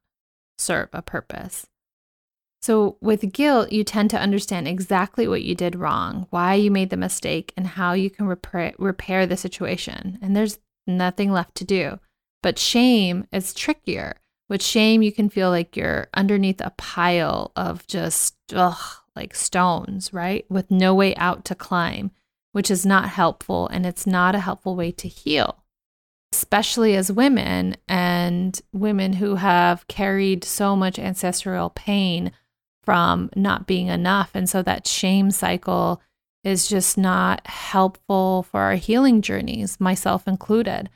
serve 0.57 0.89
a 0.91 1.01
purpose. 1.01 1.67
So, 2.61 2.97
with 2.99 3.31
guilt, 3.31 3.71
you 3.71 3.85
tend 3.85 4.09
to 4.09 4.19
understand 4.19 4.67
exactly 4.67 5.25
what 5.25 5.41
you 5.41 5.55
did 5.55 5.77
wrong, 5.77 6.27
why 6.31 6.55
you 6.55 6.69
made 6.69 6.89
the 6.89 6.97
mistake, 6.97 7.53
and 7.55 7.65
how 7.65 7.93
you 7.93 8.09
can 8.09 8.27
repair, 8.27 8.73
repair 8.77 9.25
the 9.25 9.37
situation. 9.37 10.19
And 10.21 10.35
there's 10.35 10.59
nothing 10.85 11.31
left 11.31 11.55
to 11.55 11.63
do. 11.63 11.97
But 12.43 12.59
shame 12.59 13.25
is 13.31 13.53
trickier. 13.53 14.17
With 14.49 14.61
shame, 14.61 15.01
you 15.01 15.13
can 15.13 15.29
feel 15.29 15.49
like 15.49 15.77
you're 15.77 16.09
underneath 16.13 16.59
a 16.59 16.71
pile 16.71 17.53
of 17.55 17.87
just 17.87 18.35
ugh, 18.53 18.97
like 19.15 19.33
stones, 19.33 20.11
right? 20.11 20.45
With 20.49 20.69
no 20.69 20.93
way 20.93 21.15
out 21.15 21.45
to 21.45 21.55
climb, 21.55 22.11
which 22.51 22.69
is 22.69 22.85
not 22.85 23.07
helpful. 23.07 23.69
And 23.69 23.85
it's 23.85 24.05
not 24.05 24.35
a 24.35 24.39
helpful 24.39 24.75
way 24.75 24.91
to 24.91 25.07
heal, 25.07 25.63
especially 26.33 26.95
as 26.95 27.11
women 27.11 27.75
and 27.87 28.61
women 28.71 29.13
who 29.13 29.35
have 29.35 29.87
carried 29.87 30.43
so 30.43 30.75
much 30.75 30.99
ancestral 30.99 31.69
pain 31.71 32.31
from 32.83 33.29
not 33.35 33.67
being 33.67 33.87
enough. 33.87 34.31
And 34.33 34.49
so 34.49 34.61
that 34.63 34.87
shame 34.87 35.31
cycle 35.31 36.01
is 36.43 36.67
just 36.67 36.97
not 36.97 37.45
helpful 37.47 38.43
for 38.43 38.61
our 38.61 38.75
healing 38.75 39.21
journeys, 39.21 39.79
myself 39.79 40.27
included. 40.27 40.89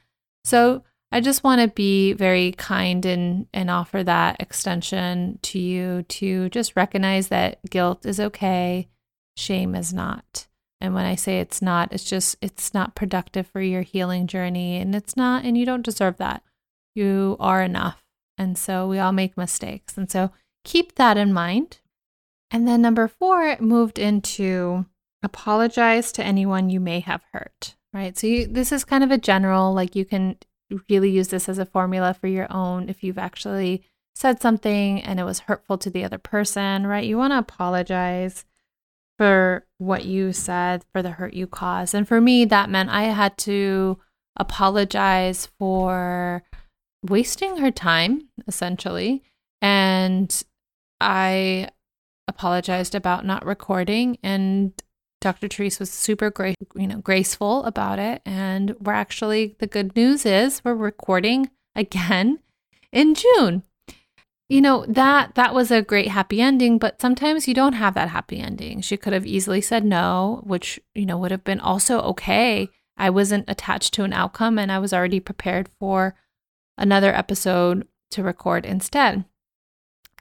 So 0.46 0.84
I 1.12 1.20
just 1.22 1.44
want 1.44 1.62
to 1.62 1.68
be 1.68 2.14
very 2.14 2.54
kind 2.54 3.06
and, 3.06 3.48
and 3.54 3.70
offer 3.70 4.04
that 4.04 4.38
extension 4.40 5.40
to 5.44 5.60
you 5.60 6.04
to 6.04 6.50
just 6.50 6.76
recognize 6.76 7.28
that 7.28 7.60
guilt 7.70 8.06
is 8.06 8.20
okay, 8.20 8.88
shame 9.38 9.76
is 9.76 9.94
not. 9.94 10.48
And 10.84 10.94
when 10.94 11.06
I 11.06 11.16
say 11.16 11.40
it's 11.40 11.62
not, 11.62 11.94
it's 11.94 12.04
just, 12.04 12.36
it's 12.42 12.74
not 12.74 12.94
productive 12.94 13.48
for 13.48 13.62
your 13.62 13.84
healing 13.84 14.28
journey. 14.28 14.76
And 14.78 14.94
it's 14.94 15.16
not, 15.16 15.46
and 15.46 15.58
you 15.58 15.66
don't 15.66 15.82
deserve 15.86 16.18
that. 16.18 16.44
You 16.94 17.38
are 17.40 17.64
enough. 17.64 18.04
And 18.38 18.58
so 18.58 18.88
we 18.90 19.00
all 19.00 19.14
make 19.14 19.38
mistakes. 19.38 19.98
And 19.98 20.12
so 20.12 20.32
keep 20.66 20.96
that 20.96 21.16
in 21.16 21.32
mind. 21.32 21.80
And 22.52 22.68
then 22.68 22.82
number 22.82 23.08
four 23.08 23.56
moved 23.62 23.98
into 23.98 24.86
apologize 25.24 26.12
to 26.12 26.24
anyone 26.24 26.70
you 26.70 26.82
may 26.82 27.00
have 27.00 27.24
hurt, 27.32 27.76
right? 27.94 28.18
So 28.18 28.28
you, 28.28 28.46
this 28.46 28.74
is 28.74 28.84
kind 28.84 29.06
of 29.06 29.12
a 29.12 29.18
general, 29.18 29.74
like 29.74 29.96
you 29.96 30.04
can 30.04 30.36
really 30.90 31.10
use 31.10 31.30
this 31.30 31.48
as 31.48 31.60
a 31.60 31.66
formula 31.66 32.14
for 32.14 32.28
your 32.28 32.52
own 32.52 32.90
if 32.90 33.04
you've 33.04 33.18
actually 33.18 33.84
said 34.16 34.42
something 34.42 35.02
and 35.02 35.18
it 35.18 35.24
was 35.24 35.40
hurtful 35.40 35.78
to 35.78 35.90
the 35.90 36.04
other 36.04 36.18
person, 36.18 36.86
right? 36.86 37.06
You 37.06 37.18
want 37.18 37.32
to 37.32 37.38
apologize 37.40 38.44
for 39.18 39.66
what 39.78 40.06
you 40.06 40.34
said, 40.34 40.86
for 40.92 41.02
the 41.02 41.12
hurt 41.12 41.34
you 41.34 41.48
caused. 41.48 41.94
And 41.94 42.08
for 42.08 42.20
me, 42.20 42.46
that 42.46 42.70
meant 42.70 42.90
I 42.90 43.04
had 43.04 43.38
to 43.40 44.00
apologize 44.38 45.48
for 45.60 46.44
wasting 47.04 47.58
her 47.58 47.72
time, 47.72 48.30
essentially. 48.48 49.24
And 49.62 50.44
I 51.00 51.70
apologized 52.28 52.96
about 52.96 53.26
not 53.26 53.46
recording 53.46 54.18
and 54.24 54.74
Dr. 55.24 55.48
Therese 55.48 55.80
was 55.80 55.90
super 55.90 56.30
great, 56.30 56.58
you 56.76 56.86
know, 56.86 56.98
graceful 56.98 57.64
about 57.64 57.98
it. 57.98 58.22
And 58.26 58.76
we're 58.82 58.92
actually, 58.92 59.56
the 59.60 59.68
good 59.68 59.96
news 59.96 60.26
is 60.26 60.62
we're 60.66 60.76
recording 60.76 61.50
again 61.76 62.40
in 62.92 63.16
June. 63.16 63.64
You 64.54 64.62
know, 64.62 64.86
that 64.88 65.34
that 65.34 65.56
was 65.56 65.72
a 65.72 65.82
great 65.82 66.10
happy 66.10 66.40
ending, 66.40 66.78
but 66.78 67.02
sometimes 67.02 67.48
you 67.48 67.56
don't 67.56 67.74
have 67.74 67.96
that 67.96 68.10
happy 68.10 68.38
ending. 68.38 68.82
She 68.82 68.98
could 68.98 69.12
have 69.12 69.26
easily 69.26 69.62
said 69.62 69.84
no, 69.84 70.42
which, 70.44 70.80
you 70.94 71.08
know, 71.08 71.18
would 71.18 71.32
have 71.32 71.44
been 71.44 71.60
also 71.60 72.00
okay. 72.02 72.70
I 72.96 73.10
wasn't 73.10 73.50
attached 73.50 73.96
to 73.96 74.04
an 74.04 74.14
outcome 74.14 74.60
and 74.60 74.72
I 74.72 74.78
was 74.78 74.94
already 74.94 75.20
prepared 75.20 75.70
for 75.80 76.14
another 76.78 77.12
episode 77.16 77.88
to 78.12 78.22
record 78.22 78.64
instead. 78.64 79.26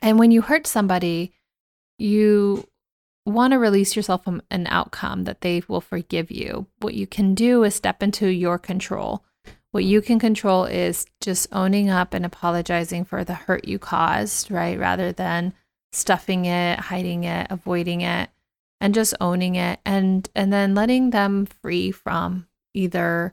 And 0.00 0.18
when 0.18 0.30
you 0.30 0.40
hurt 0.40 0.66
somebody, 0.66 1.34
you 1.98 2.66
want 3.26 3.52
to 3.52 3.58
release 3.58 3.94
yourself 3.94 4.24
from 4.24 4.40
an 4.50 4.66
outcome 4.70 5.24
that 5.24 5.42
they 5.42 5.62
will 5.68 5.82
forgive 5.82 6.30
you, 6.30 6.68
what 6.78 6.94
you 6.94 7.06
can 7.06 7.34
do 7.34 7.64
is 7.64 7.74
step 7.74 8.02
into 8.02 8.28
your 8.28 8.58
control. 8.58 9.26
What 9.72 9.84
you 9.84 10.02
can 10.02 10.18
control 10.18 10.64
is 10.66 11.06
just 11.20 11.48
owning 11.50 11.88
up 11.88 12.12
and 12.12 12.24
apologizing 12.26 13.06
for 13.06 13.24
the 13.24 13.34
hurt 13.34 13.66
you 13.66 13.78
caused, 13.78 14.50
right? 14.50 14.78
Rather 14.78 15.12
than 15.12 15.54
stuffing 15.92 16.44
it, 16.44 16.78
hiding 16.78 17.24
it, 17.24 17.46
avoiding 17.50 18.02
it, 18.02 18.30
and 18.82 18.94
just 18.94 19.14
owning 19.20 19.54
it 19.54 19.80
and 19.86 20.28
and 20.34 20.52
then 20.52 20.74
letting 20.74 21.10
them 21.10 21.46
free 21.46 21.90
from 21.90 22.48
either 22.74 23.32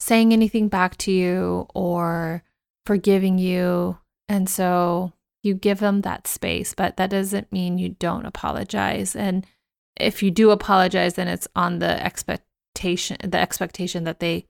saying 0.00 0.32
anything 0.32 0.68
back 0.68 0.96
to 0.96 1.12
you 1.12 1.68
or 1.74 2.42
forgiving 2.84 3.38
you. 3.38 3.98
And 4.28 4.48
so 4.48 5.12
you 5.42 5.54
give 5.54 5.78
them 5.78 6.00
that 6.00 6.26
space, 6.26 6.74
but 6.74 6.96
that 6.96 7.10
doesn't 7.10 7.52
mean 7.52 7.78
you 7.78 7.90
don't 7.90 8.26
apologize. 8.26 9.14
And 9.14 9.46
if 9.96 10.22
you 10.22 10.30
do 10.32 10.50
apologize, 10.50 11.14
then 11.14 11.28
it's 11.28 11.46
on 11.54 11.78
the 11.78 12.04
expectation 12.04 13.18
the 13.22 13.38
expectation 13.38 14.04
that 14.04 14.18
they 14.20 14.46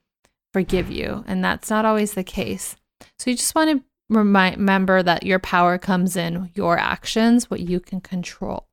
forgive 0.52 0.90
you, 0.90 1.24
and 1.26 1.44
that's 1.44 1.70
not 1.70 1.84
always 1.84 2.14
the 2.14 2.24
case. 2.24 2.76
So 3.18 3.30
you 3.30 3.36
just 3.36 3.54
want 3.54 3.70
to 3.70 3.84
remind, 4.08 4.56
remember 4.56 5.02
that 5.02 5.24
your 5.24 5.38
power 5.38 5.78
comes 5.78 6.16
in 6.16 6.50
your 6.54 6.78
actions, 6.78 7.50
what 7.50 7.60
you 7.60 7.80
can 7.80 8.00
control. 8.00 8.66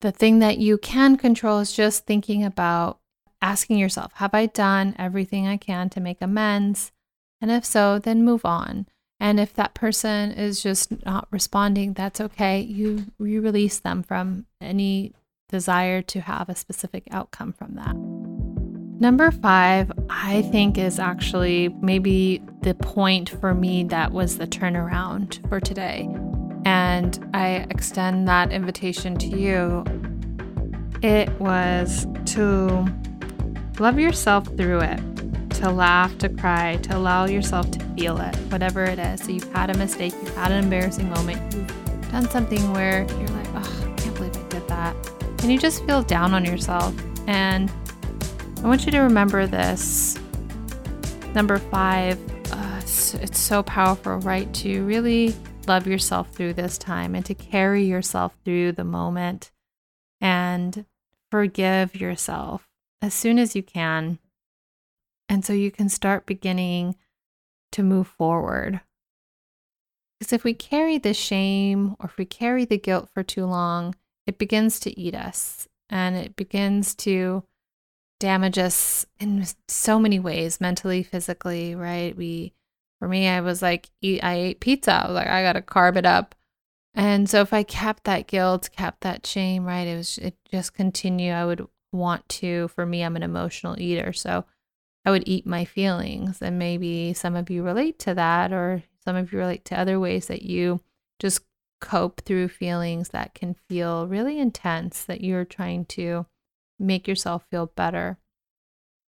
The 0.00 0.12
thing 0.12 0.38
that 0.38 0.58
you 0.58 0.78
can 0.78 1.16
control 1.16 1.58
is 1.58 1.72
just 1.72 2.06
thinking 2.06 2.44
about 2.44 2.98
asking 3.42 3.78
yourself, 3.78 4.12
have 4.14 4.34
I 4.34 4.46
done 4.46 4.94
everything 4.98 5.46
I 5.46 5.56
can 5.56 5.90
to 5.90 6.00
make 6.00 6.18
amends? 6.20 6.92
And 7.40 7.50
if 7.50 7.64
so, 7.64 7.98
then 7.98 8.24
move 8.24 8.44
on. 8.44 8.86
And 9.18 9.38
if 9.38 9.52
that 9.54 9.74
person 9.74 10.32
is 10.32 10.62
just 10.62 11.04
not 11.04 11.28
responding, 11.30 11.92
that's 11.92 12.20
okay. 12.20 12.60
You 12.60 13.06
you 13.18 13.42
release 13.42 13.78
them 13.78 14.02
from 14.02 14.46
any 14.60 15.12
desire 15.50 16.00
to 16.00 16.20
have 16.20 16.48
a 16.48 16.54
specific 16.54 17.04
outcome 17.10 17.52
from 17.52 17.74
that. 17.74 18.19
Number 19.00 19.30
five, 19.30 19.90
I 20.10 20.42
think, 20.42 20.76
is 20.76 20.98
actually 20.98 21.70
maybe 21.80 22.42
the 22.60 22.74
point 22.74 23.30
for 23.30 23.54
me 23.54 23.84
that 23.84 24.12
was 24.12 24.36
the 24.36 24.46
turnaround 24.46 25.48
for 25.48 25.58
today. 25.58 26.08
And 26.66 27.18
I 27.32 27.66
extend 27.70 28.28
that 28.28 28.52
invitation 28.52 29.16
to 29.16 29.26
you. 29.26 29.84
It 31.02 31.30
was 31.40 32.06
to 32.26 32.86
love 33.78 33.98
yourself 33.98 34.46
through 34.58 34.80
it 34.80 35.00
to 35.60 35.70
laugh, 35.70 36.16
to 36.16 36.28
cry, 36.28 36.76
to 36.76 36.96
allow 36.96 37.26
yourself 37.26 37.70
to 37.70 37.78
feel 37.94 38.18
it, 38.18 38.34
whatever 38.50 38.84
it 38.84 38.98
is. 38.98 39.22
So 39.22 39.30
you've 39.30 39.52
had 39.52 39.68
a 39.68 39.74
mistake, 39.76 40.14
you've 40.22 40.34
had 40.34 40.52
an 40.52 40.64
embarrassing 40.64 41.10
moment, 41.10 41.54
you've 41.54 42.10
done 42.10 42.28
something 42.30 42.72
where 42.72 43.06
you're 43.18 43.28
like, 43.28 43.48
oh, 43.54 43.86
I 43.86 44.00
can't 44.00 44.14
believe 44.14 44.36
I 44.36 44.48
did 44.48 44.66
that. 44.68 44.96
And 45.42 45.52
you 45.52 45.58
just 45.58 45.84
feel 45.84 46.02
down 46.02 46.32
on 46.32 46.46
yourself. 46.46 46.94
And 47.26 47.70
I 48.62 48.68
want 48.68 48.84
you 48.84 48.92
to 48.92 49.00
remember 49.00 49.46
this. 49.46 50.18
Number 51.34 51.56
five, 51.56 52.18
uh, 52.52 52.78
it's, 52.82 53.14
it's 53.14 53.38
so 53.38 53.62
powerful, 53.62 54.18
right? 54.18 54.52
To 54.54 54.84
really 54.84 55.34
love 55.66 55.86
yourself 55.86 56.30
through 56.32 56.52
this 56.52 56.76
time 56.76 57.14
and 57.14 57.24
to 57.24 57.34
carry 57.34 57.84
yourself 57.84 58.36
through 58.44 58.72
the 58.72 58.84
moment 58.84 59.50
and 60.20 60.84
forgive 61.30 61.98
yourself 61.98 62.68
as 63.00 63.14
soon 63.14 63.38
as 63.38 63.56
you 63.56 63.62
can 63.62 64.18
and 65.26 65.42
so 65.42 65.54
you 65.54 65.70
can 65.70 65.88
start 65.88 66.26
beginning 66.26 66.96
to 67.72 67.82
move 67.82 68.08
forward. 68.08 68.80
Because 70.18 70.34
if 70.34 70.44
we 70.44 70.52
carry 70.52 70.98
the 70.98 71.14
shame 71.14 71.96
or 71.98 72.06
if 72.06 72.18
we 72.18 72.26
carry 72.26 72.66
the 72.66 72.76
guilt 72.76 73.08
for 73.14 73.22
too 73.22 73.46
long, 73.46 73.94
it 74.26 74.36
begins 74.36 74.78
to 74.80 75.00
eat 75.00 75.14
us 75.14 75.66
and 75.88 76.14
it 76.14 76.36
begins 76.36 76.94
to 76.96 77.44
damage 78.20 78.58
us 78.58 79.04
in 79.18 79.44
so 79.66 79.98
many 79.98 80.20
ways 80.20 80.60
mentally, 80.60 81.02
physically, 81.02 81.74
right? 81.74 82.16
We, 82.16 82.52
for 83.00 83.08
me, 83.08 83.26
I 83.26 83.40
was 83.40 83.62
like, 83.62 83.90
eat, 84.00 84.22
I 84.22 84.34
ate 84.34 84.60
pizza. 84.60 84.92
I 84.92 85.06
was 85.08 85.14
like, 85.16 85.26
I 85.26 85.42
got 85.42 85.54
to 85.54 85.62
carb 85.62 85.96
it 85.96 86.06
up. 86.06 86.36
And 86.94 87.28
so 87.28 87.40
if 87.40 87.52
I 87.52 87.64
kept 87.64 88.04
that 88.04 88.28
guilt, 88.28 88.70
kept 88.76 89.00
that 89.00 89.26
shame, 89.26 89.64
right, 89.64 89.86
it 89.86 89.96
was, 89.96 90.18
it 90.18 90.36
just 90.50 90.74
continue. 90.74 91.32
I 91.32 91.44
would 91.44 91.66
want 91.92 92.28
to, 92.28 92.68
for 92.68 92.86
me, 92.86 93.02
I'm 93.02 93.16
an 93.16 93.22
emotional 93.22 93.80
eater. 93.80 94.12
So 94.12 94.44
I 95.04 95.10
would 95.10 95.24
eat 95.26 95.46
my 95.46 95.64
feelings. 95.64 96.42
And 96.42 96.58
maybe 96.58 97.14
some 97.14 97.34
of 97.34 97.48
you 97.48 97.62
relate 97.62 97.98
to 98.00 98.14
that, 98.14 98.52
or 98.52 98.82
some 99.02 99.16
of 99.16 99.32
you 99.32 99.38
relate 99.38 99.64
to 99.66 99.80
other 99.80 99.98
ways 99.98 100.26
that 100.26 100.42
you 100.42 100.80
just 101.18 101.42
cope 101.80 102.20
through 102.20 102.48
feelings 102.48 103.08
that 103.08 103.34
can 103.34 103.54
feel 103.54 104.06
really 104.06 104.38
intense 104.38 105.04
that 105.04 105.22
you're 105.22 105.46
trying 105.46 105.86
to 105.86 106.26
make 106.80 107.06
yourself 107.06 107.44
feel 107.50 107.66
better. 107.66 108.18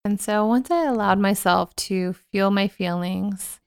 And 0.05 0.21
so 0.21 0.47
once 0.47 0.71
I 0.71 0.85
allowed 0.85 1.19
myself 1.19 1.75
to 1.77 2.13
feel 2.13 2.51
my 2.51 2.69
feelings, 2.69 3.61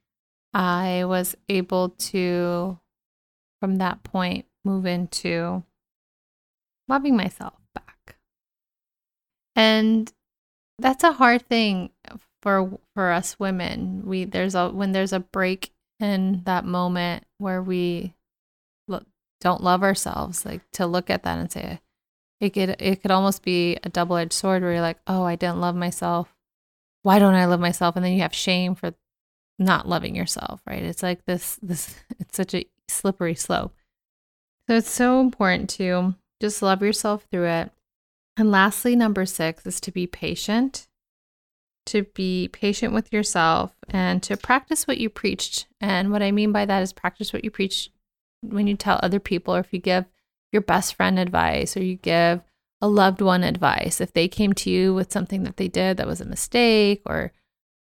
I 0.53 1.03
was 1.05 1.35
able 1.49 1.89
to, 1.89 2.79
from 3.61 3.77
that 3.77 4.03
point, 4.03 4.45
move 4.63 4.85
into 4.85 5.63
loving 6.87 7.15
myself 7.15 7.53
back. 7.73 8.17
And 9.55 10.11
that's 10.77 11.03
a 11.03 11.13
hard 11.13 11.47
thing 11.47 11.91
for 12.41 12.79
for 12.93 13.11
us 13.11 13.39
women. 13.39 14.03
We 14.05 14.25
there's 14.25 14.55
a 14.55 14.69
when 14.69 14.91
there's 14.91 15.13
a 15.13 15.19
break 15.19 15.71
in 15.99 16.43
that 16.45 16.65
moment 16.65 17.25
where 17.37 17.61
we 17.61 18.13
look, 18.87 19.05
don't 19.39 19.63
love 19.63 19.83
ourselves, 19.83 20.45
like 20.45 20.61
to 20.73 20.85
look 20.85 21.09
at 21.09 21.23
that 21.23 21.37
and 21.37 21.51
say 21.51 21.79
it 22.39 22.51
could 22.51 22.75
it 22.79 23.01
could 23.01 23.11
almost 23.11 23.43
be 23.43 23.77
a 23.83 23.89
double 23.89 24.17
edged 24.17 24.33
sword 24.33 24.61
where 24.61 24.73
you're 24.73 24.81
like, 24.81 24.99
oh, 25.07 25.23
I 25.23 25.35
didn't 25.35 25.61
love 25.61 25.75
myself. 25.75 26.33
Why 27.03 27.19
don't 27.19 27.35
I 27.35 27.45
love 27.45 27.59
myself? 27.59 27.95
And 27.95 28.03
then 28.03 28.13
you 28.13 28.21
have 28.21 28.33
shame 28.33 28.75
for 28.75 28.93
not 29.57 29.87
loving 29.87 30.15
yourself, 30.15 30.61
right? 30.67 30.83
It's 30.83 31.03
like 31.03 31.25
this 31.25 31.57
this 31.61 31.95
it's 32.19 32.35
such 32.35 32.53
a 32.53 32.65
slippery 32.87 33.35
slope. 33.35 33.75
So 34.67 34.75
it's 34.75 34.89
so 34.89 35.21
important 35.21 35.69
to 35.71 36.15
just 36.41 36.61
love 36.61 36.81
yourself 36.81 37.25
through 37.31 37.47
it 37.47 37.71
and 38.37 38.51
lastly, 38.51 38.95
number 38.95 39.25
six 39.25 39.65
is 39.65 39.79
to 39.81 39.91
be 39.91 40.07
patient, 40.07 40.87
to 41.87 42.03
be 42.03 42.49
patient 42.51 42.93
with 42.93 43.13
yourself 43.13 43.73
and 43.89 44.21
to 44.23 44.35
practice 44.35 44.87
what 44.87 44.97
you 44.97 45.09
preached. 45.09 45.67
And 45.79 46.11
what 46.11 46.21
I 46.21 46.31
mean 46.31 46.51
by 46.51 46.65
that 46.65 46.83
is 46.83 46.91
practice 46.91 47.31
what 47.31 47.43
you 47.43 47.51
preach 47.51 47.91
when 48.41 48.67
you 48.67 48.75
tell 48.75 48.99
other 49.01 49.19
people, 49.19 49.55
or 49.55 49.59
if 49.59 49.71
you 49.71 49.79
give 49.79 50.05
your 50.55 50.61
best 50.63 50.95
friend 50.95 51.19
advice, 51.19 51.75
or 51.75 51.83
you 51.83 51.97
give 51.97 52.41
a 52.81 52.87
loved 52.87 53.21
one 53.21 53.43
advice. 53.43 54.01
If 54.01 54.13
they 54.13 54.27
came 54.27 54.53
to 54.53 54.69
you 54.69 54.93
with 54.93 55.11
something 55.11 55.43
that 55.43 55.57
they 55.57 55.67
did 55.67 55.97
that 55.97 56.07
was 56.07 56.21
a 56.21 56.25
mistake, 56.25 57.01
or 57.05 57.33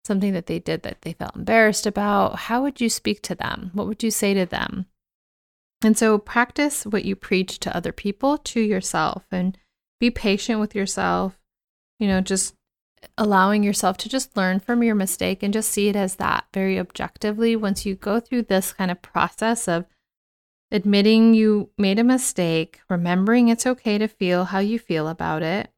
something 0.04 0.34
that 0.34 0.48
they 0.48 0.60
did 0.60 0.84
that 0.84 1.04
they 1.04 1.14
felt 1.14 1.36
embarrassed 1.36 1.86
about, 1.86 2.36
how 2.36 2.64
would 2.64 2.82
you 2.82 2.90
speak 2.90 3.22
to 3.22 3.36
them? 3.36 3.72
What 3.74 3.88
would 3.88 4.04
you 4.04 4.12
say 4.12 4.34
to 4.34 4.46
them? 4.46 4.88
And 5.84 5.98
so 5.98 6.18
practice 6.18 6.86
what 6.86 7.06
you 7.06 7.16
preach 7.16 7.60
to 7.60 7.76
other 7.76 7.92
people, 7.92 8.38
to 8.40 8.60
yourself. 8.60 9.24
And 9.32 9.58
be 10.00 10.10
patient 10.12 10.60
with 10.60 10.76
yourself, 10.76 11.40
you 12.00 12.08
know, 12.08 12.20
just 12.20 12.56
allowing 13.18 13.64
yourself 13.64 13.98
to 13.98 14.10
just 14.10 14.36
learn 14.36 14.60
from 14.60 14.84
your 14.84 14.96
mistake 14.96 15.44
and 15.44 15.54
just 15.54 15.70
see 15.70 15.88
it 15.88 15.96
as 15.96 16.16
that 16.16 16.46
very 16.54 16.80
objectively. 16.80 17.56
Once 17.56 17.86
you 17.86 17.96
go 17.96 18.20
through 18.20 18.44
this 18.44 18.74
kind 18.74 18.92
of 18.92 19.02
process 19.02 19.68
of 19.68 19.86
admitting 20.74 21.36
you 21.36 21.70
made 21.78 22.00
a 22.00 22.04
mistake, 22.04 22.82
remembering 22.90 23.48
it's 23.48 23.68
okay 23.68 24.00
to 24.00 24.08
feel 24.08 24.46
how 24.46 24.58
you 24.58 24.80
feel 24.80 25.08
about 25.08 25.44
it, 25.44 25.72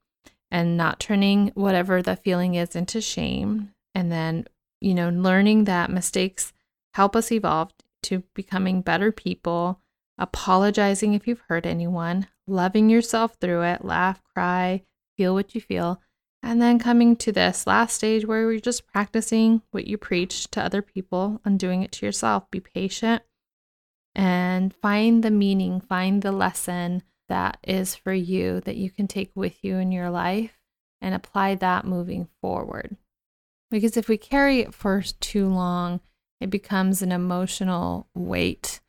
and 0.49 0.77
not 0.77 1.01
turning 1.01 1.51
whatever 1.53 2.01
the 2.01 2.15
feeling 2.15 2.55
is 2.55 2.77
into 2.77 3.01
shame, 3.01 3.71
and 3.93 4.09
then, 4.09 4.47
you 4.79 4.93
know, 4.93 5.09
learning 5.09 5.65
that 5.65 5.91
mistakes 5.91 6.53
help 6.93 7.13
us 7.13 7.29
evolve 7.29 7.73
to 8.03 8.23
becoming 8.33 8.81
better 8.81 9.11
people, 9.11 9.81
apologizing 10.17 11.13
if 11.13 11.27
you've 11.27 11.43
hurt 11.49 11.65
anyone, 11.65 12.25
loving 12.47 12.89
yourself 12.89 13.35
through 13.41 13.63
it, 13.63 13.83
laugh, 13.83 14.21
cry, 14.33 14.81
feel 15.17 15.33
what 15.33 15.53
you 15.53 15.59
feel, 15.59 15.99
and 16.41 16.61
then 16.61 16.79
coming 16.79 17.17
to 17.17 17.33
this 17.33 17.67
last 17.67 17.95
stage 17.95 18.25
where 18.25 18.49
you're 18.49 18.61
just 18.61 18.87
practicing 18.87 19.61
what 19.71 19.87
you 19.87 19.97
preach 19.97 20.49
to 20.51 20.63
other 20.63 20.81
people 20.81 21.41
and 21.43 21.59
doing 21.59 21.83
it 21.83 21.91
to 21.91 22.05
yourself. 22.05 22.49
Be 22.49 22.61
patient 22.61 23.23
and 24.15 24.73
find 24.73 25.23
the 25.23 25.31
meaning, 25.31 25.81
find 25.81 26.21
the 26.21 26.31
lesson 26.31 27.03
that 27.27 27.57
is 27.63 27.95
for 27.95 28.13
you 28.13 28.61
that 28.61 28.77
you 28.77 28.89
can 28.89 29.07
take 29.07 29.31
with 29.35 29.63
you 29.63 29.77
in 29.77 29.91
your 29.91 30.09
life 30.09 30.57
and 31.01 31.13
apply 31.13 31.55
that 31.55 31.85
moving 31.85 32.27
forward. 32.41 32.95
Because 33.69 33.97
if 33.97 34.07
we 34.07 34.17
carry 34.17 34.59
it 34.59 34.73
for 34.73 35.01
too 35.19 35.47
long, 35.47 35.99
it 36.39 36.49
becomes 36.49 37.01
an 37.01 37.11
emotional 37.11 38.07
weight 38.13 38.79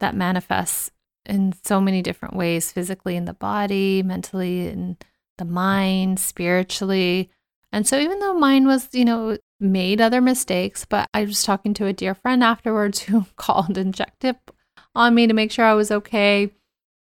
that 0.00 0.14
manifests 0.14 0.90
in 1.24 1.54
so 1.64 1.80
many 1.80 2.02
different 2.02 2.36
ways 2.36 2.70
physically 2.70 3.16
in 3.16 3.24
the 3.24 3.34
body, 3.34 4.02
mentally 4.02 4.66
in 4.68 4.96
the 5.38 5.44
mind, 5.44 6.20
spiritually. 6.20 7.30
And 7.72 7.86
so, 7.86 7.98
even 7.98 8.18
though 8.18 8.34
mine 8.34 8.66
was, 8.66 8.88
you 8.92 9.04
know, 9.04 9.38
made 9.58 10.00
other 10.00 10.20
mistakes, 10.20 10.84
but 10.84 11.08
I 11.14 11.24
was 11.24 11.42
talking 11.42 11.74
to 11.74 11.86
a 11.86 11.92
dear 11.92 12.14
friend 12.14 12.44
afterwards 12.44 13.00
who 13.04 13.26
called 13.36 13.78
and 13.78 13.94
checked 13.94 14.24
up 14.24 14.53
on 14.94 15.14
me 15.14 15.26
to 15.26 15.34
make 15.34 15.50
sure 15.50 15.64
I 15.64 15.74
was 15.74 15.90
okay. 15.90 16.50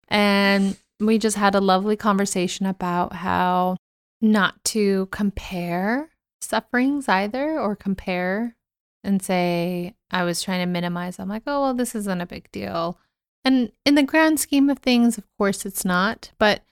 And 0.09 0.77
we 1.01 1.19
just 1.19 1.37
had 1.37 1.55
a 1.55 1.61
lovely 1.61 1.97
conversation 1.97 2.67
about 2.67 3.13
how 3.13 3.77
not 4.21 4.63
to 4.65 5.07
compare 5.11 6.11
sufferings 6.41 7.09
either 7.09 7.59
or 7.59 7.77
compare 7.77 8.57
and 9.05 9.23
say, 9.23 9.95
I 10.11 10.25
was 10.25 10.43
trying 10.43 10.61
to 10.61 10.67
minimize. 10.67 11.19
I'm 11.19 11.29
like, 11.29 11.43
oh, 11.47 11.63
well, 11.63 11.75
this 11.75 11.95
isn't 11.95 12.21
a 12.21 12.27
big 12.27 12.51
deal. 12.51 12.99
And 13.45 13.71
in 13.85 13.95
the 13.95 14.03
grand 14.03 14.41
scheme 14.41 14.69
of 14.71 14.81
things, 14.81 15.19
of 15.19 15.25
course, 15.39 15.65
it's 15.65 15.85
not, 15.85 16.33
but 16.39 16.63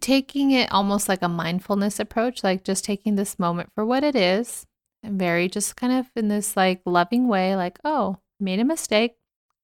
taking 0.00 0.50
it 0.50 0.72
almost 0.72 1.08
like 1.08 1.20
a 1.22 1.28
mindfulness 1.28 2.00
approach, 2.00 2.42
like 2.42 2.64
just 2.64 2.84
taking 2.84 3.16
this 3.16 3.38
moment 3.38 3.70
for 3.74 3.84
what 3.84 4.04
it 4.04 4.16
is, 4.16 4.66
and 5.02 5.18
very 5.18 5.48
just 5.48 5.76
kind 5.76 5.92
of 5.92 6.06
in 6.16 6.28
this 6.28 6.56
like 6.56 6.80
loving 6.86 7.28
way, 7.28 7.54
like, 7.56 7.78
oh, 7.84 8.18
made 8.40 8.60
a 8.60 8.64
mistake. 8.64 9.16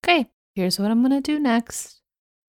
Okay, 0.05 0.29
here's 0.59 0.77
what 0.77 0.90
I'm 0.90 1.03
going 1.03 1.12
to 1.12 1.21
do 1.21 1.38
next. 1.38 2.01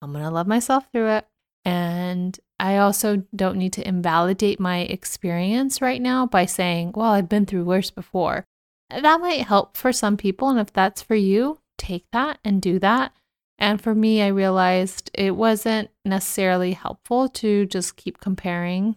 I'm 0.02 0.12
going 0.12 0.24
to 0.24 0.32
love 0.32 0.48
myself 0.48 0.92
through 0.92 1.10
it. 1.10 1.28
And 1.64 2.40
I 2.60 2.78
also 2.78 3.24
don't 3.36 3.58
need 3.58 3.74
to 3.74 3.88
invalidate 3.88 4.60
my 4.60 4.80
experience 4.80 5.80
right 5.80 6.02
now 6.02 6.26
by 6.26 6.46
saying, 6.46 6.94
well, 6.96 7.12
I've 7.12 7.30
been 7.30 7.46
through 7.46 7.66
worse 7.66 7.92
before. 7.92 8.48
That 8.90 9.22
might 9.22 9.46
help 9.46 9.78
for 9.78 9.94
some 9.94 10.18
people. 10.18 10.50
And 10.50 10.60
if 10.60 10.74
that's 10.74 11.04
for 11.04 11.14
you, 11.14 11.60
take 11.78 12.06
that 12.12 12.40
and 12.44 12.60
do 12.60 12.80
that. 12.80 13.14
And 13.60 13.80
for 13.80 13.94
me, 13.94 14.24
I 14.24 14.28
realized 14.28 15.12
it 15.14 15.36
wasn't 15.36 15.92
necessarily 16.04 16.74
helpful 16.74 17.30
to 17.30 17.68
just 17.68 17.96
keep 17.96 18.20
comparing. 18.20 18.96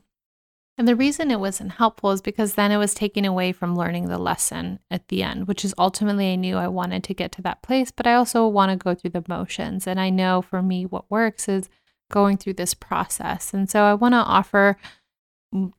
And 0.78 0.88
the 0.88 0.96
reason 0.96 1.30
it 1.30 1.38
wasn't 1.38 1.72
helpful 1.72 2.12
is 2.12 2.22
because 2.22 2.54
then 2.54 2.72
it 2.72 2.78
was 2.78 2.94
taking 2.94 3.26
away 3.26 3.52
from 3.52 3.76
learning 3.76 4.08
the 4.08 4.18
lesson 4.18 4.78
at 4.90 5.08
the 5.08 5.22
end, 5.22 5.46
which 5.46 5.64
is 5.64 5.74
ultimately 5.76 6.32
I 6.32 6.37
knew 6.37 6.56
I 6.56 6.68
wanted 6.68 7.04
to 7.04 7.14
get 7.14 7.30
to 7.32 7.42
that 7.42 7.62
place, 7.62 7.90
but 7.90 8.06
I 8.06 8.14
also 8.14 8.46
want 8.48 8.70
to 8.70 8.82
go 8.82 8.94
through 8.94 9.11
the 9.11 9.24
motions. 9.28 9.87
And 9.87 10.00
I 10.00 10.08
know 10.08 10.40
for 10.40 10.62
me, 10.62 10.87
what 10.87 11.11
works 11.11 11.48
is 11.48 11.68
going 12.11 12.38
through 12.38 12.54
this 12.54 12.74
process. 12.74 13.52
And 13.52 13.68
so 13.68 13.82
I 13.82 13.94
want 13.94 14.14
to 14.14 14.18
offer 14.18 14.78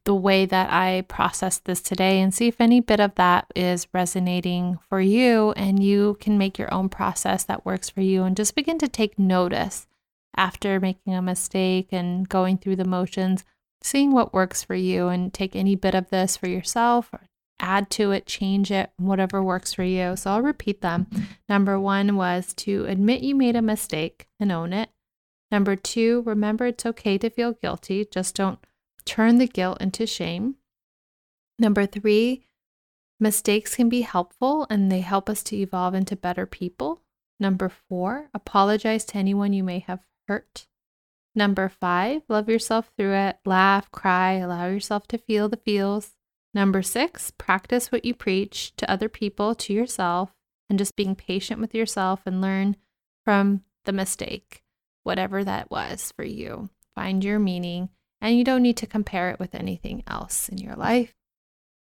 the 0.03 0.13
way 0.13 0.45
that 0.45 0.71
I 0.71 1.03
process 1.07 1.57
this 1.57 1.81
today 1.81 2.21
and 2.21 2.33
see 2.33 2.47
if 2.47 2.61
any 2.61 2.79
bit 2.79 2.99
of 2.99 3.15
that 3.15 3.47
is 3.55 3.87
resonating 3.91 4.77
for 4.87 5.01
you 5.01 5.51
and 5.53 5.81
you 5.81 6.17
can 6.19 6.37
make 6.37 6.59
your 6.59 6.71
own 6.71 6.89
process 6.89 7.43
that 7.45 7.65
works 7.65 7.89
for 7.89 8.01
you 8.01 8.23
and 8.23 8.37
just 8.37 8.53
begin 8.53 8.77
to 8.79 8.87
take 8.87 9.17
notice 9.17 9.87
after 10.37 10.79
making 10.79 11.15
a 11.15 11.21
mistake 11.21 11.87
and 11.91 12.29
going 12.29 12.57
through 12.57 12.75
the 12.75 12.85
motions, 12.85 13.43
seeing 13.83 14.11
what 14.11 14.33
works 14.33 14.63
for 14.63 14.75
you 14.75 15.09
and 15.09 15.33
take 15.33 15.55
any 15.55 15.75
bit 15.75 15.93
of 15.93 16.09
this 16.09 16.37
for 16.37 16.47
yourself 16.47 17.09
or 17.13 17.27
add 17.59 17.89
to 17.91 18.11
it, 18.11 18.25
change 18.25 18.71
it, 18.71 18.91
whatever 18.97 19.43
works 19.43 19.73
for 19.73 19.83
you. 19.83 20.15
So 20.15 20.31
I'll 20.31 20.41
repeat 20.41 20.81
them. 20.81 21.07
Number 21.47 21.79
one 21.79 22.15
was 22.15 22.53
to 22.55 22.85
admit 22.85 23.21
you 23.21 23.35
made 23.35 23.55
a 23.55 23.61
mistake 23.61 24.27
and 24.39 24.51
own 24.51 24.73
it. 24.73 24.89
Number 25.51 25.75
two, 25.75 26.23
remember 26.25 26.65
it's 26.65 26.85
okay 26.85 27.17
to 27.19 27.29
feel 27.29 27.53
guilty, 27.53 28.05
just 28.09 28.35
don't 28.35 28.59
turn 29.05 29.37
the 29.37 29.47
guilt 29.47 29.79
into 29.79 30.07
shame. 30.07 30.55
Number 31.59 31.85
three, 31.85 32.43
mistakes 33.19 33.75
can 33.75 33.87
be 33.87 34.01
helpful 34.01 34.65
and 34.69 34.91
they 34.91 35.01
help 35.01 35.29
us 35.29 35.43
to 35.43 35.55
evolve 35.55 35.93
into 35.93 36.15
better 36.15 36.45
people. 36.45 37.01
Number 37.39 37.69
four, 37.69 38.29
apologize 38.33 39.05
to 39.05 39.17
anyone 39.17 39.53
you 39.53 39.63
may 39.63 39.79
have 39.79 39.99
hurt. 40.27 40.67
Number 41.35 41.67
five, 41.67 42.21
love 42.29 42.47
yourself 42.47 42.91
through 42.95 43.13
it, 43.15 43.37
laugh, 43.45 43.91
cry, 43.91 44.33
allow 44.33 44.67
yourself 44.67 45.07
to 45.07 45.17
feel 45.17 45.49
the 45.49 45.57
feels. 45.57 46.11
Number 46.53 46.83
six, 46.83 47.31
practice 47.31 47.91
what 47.91 48.05
you 48.05 48.13
preach 48.13 48.75
to 48.77 48.89
other 48.89 49.09
people, 49.09 49.55
to 49.55 49.73
yourself. 49.73 50.33
and 50.69 50.79
just 50.79 50.95
being 50.95 51.15
patient 51.15 51.61
with 51.61 51.75
yourself 51.75 52.21
and 52.25 52.41
learn 52.41 52.75
from 53.23 53.63
the 53.85 53.91
mistake, 53.91 54.63
whatever 55.03 55.43
that 55.43 55.69
was 55.69 56.11
for 56.15 56.23
you. 56.23 56.69
Find 56.95 57.23
your 57.23 57.37
meaning, 57.37 57.89
and 58.21 58.37
you 58.37 58.43
don't 58.43 58.63
need 58.63 58.77
to 58.77 58.87
compare 58.87 59.29
it 59.29 59.39
with 59.39 59.53
anything 59.53 60.03
else 60.07 60.49
in 60.49 60.57
your 60.57 60.75
life. 60.75 61.13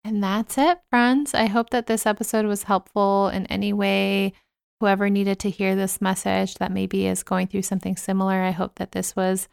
And 0.03 0.21
that's 0.23 0.57
it, 0.57 0.79
friends. 0.89 1.33
I 1.33 1.45
hope 1.47 1.71
that 1.71 1.87
this 1.87 2.05
episode 2.05 2.45
was 2.45 2.63
helpful 2.63 3.29
in 3.29 3.45
any 3.47 3.73
way. 3.73 4.33
Whoever 4.79 5.09
needed 5.09 5.39
to 5.39 5.49
hear 5.49 5.75
this 5.75 6.01
message 6.01 6.55
that 6.55 6.71
maybe 6.71 7.07
is 7.07 7.23
going 7.23 7.47
through 7.47 7.63
something 7.63 7.95
similar, 7.95 8.43
I 8.43 8.51
hope 8.51 8.75
that 8.75 8.91
this 8.91 9.15
was 9.15 9.47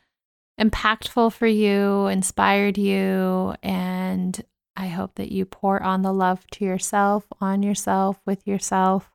impactful 0.60 1.32
for 1.32 1.46
you, 1.46 2.06
inspired 2.06 2.76
you, 2.76 3.54
and 3.62 4.44
I 4.76 4.88
hope 4.88 5.14
that 5.14 5.32
you 5.32 5.46
pour 5.46 5.82
on 5.82 6.02
the 6.02 6.12
love 6.12 6.46
to 6.52 6.64
yourself, 6.64 7.26
on 7.40 7.62
yourself, 7.62 8.20
with 8.26 8.46
yourself, 8.46 9.10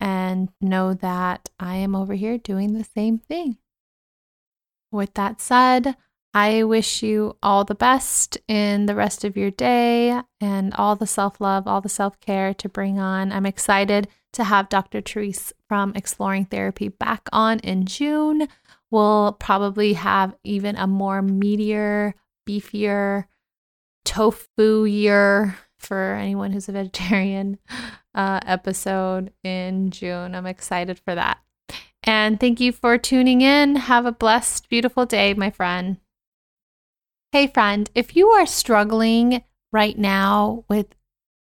and 0.00 0.48
know 0.60 0.94
that 0.94 1.50
I 1.60 1.76
am 1.76 1.94
over 1.94 2.14
here 2.14 2.38
doing 2.38 2.72
the 2.72 2.84
same 2.84 3.18
thing. 3.18 3.58
With 4.90 5.14
that 5.14 5.40
said, 5.40 5.96
I 6.34 6.64
wish 6.64 7.02
you 7.02 7.36
all 7.42 7.64
the 7.64 7.74
best 7.74 8.38
in 8.48 8.86
the 8.86 8.94
rest 8.94 9.22
of 9.22 9.36
your 9.36 9.50
day 9.50 10.18
and 10.40 10.72
all 10.74 10.96
the 10.96 11.06
self 11.06 11.40
love, 11.40 11.66
all 11.66 11.80
the 11.80 11.88
self 11.88 12.18
care 12.20 12.54
to 12.54 12.68
bring 12.68 12.98
on. 12.98 13.32
I'm 13.32 13.46
excited 13.46 14.08
to 14.32 14.44
have 14.44 14.68
Dr. 14.68 15.00
Therese 15.00 15.52
from 15.68 15.92
Exploring 15.94 16.46
Therapy 16.46 16.88
back 16.88 17.28
on 17.32 17.58
in 17.60 17.86
June. 17.86 18.48
We'll 18.90 19.36
probably 19.38 19.94
have 19.94 20.34
even 20.44 20.76
a 20.76 20.86
more 20.86 21.22
meatier, 21.22 22.14
beefier, 22.48 23.24
tofu 24.04 24.84
year 24.84 25.56
for 25.78 26.14
anyone 26.14 26.52
who's 26.52 26.68
a 26.68 26.72
vegetarian 26.72 27.58
uh, 28.14 28.40
episode 28.46 29.32
in 29.42 29.90
June. 29.90 30.34
I'm 30.34 30.46
excited 30.46 30.98
for 30.98 31.14
that. 31.14 31.38
And 32.04 32.40
thank 32.40 32.60
you 32.60 32.72
for 32.72 32.98
tuning 32.98 33.42
in. 33.42 33.76
Have 33.76 34.06
a 34.06 34.12
blessed, 34.12 34.68
beautiful 34.68 35.06
day, 35.06 35.34
my 35.34 35.50
friend. 35.50 35.98
Hey, 37.30 37.46
friend, 37.46 37.88
if 37.94 38.16
you 38.16 38.28
are 38.28 38.46
struggling 38.46 39.44
right 39.72 39.96
now 39.96 40.64
with 40.68 40.88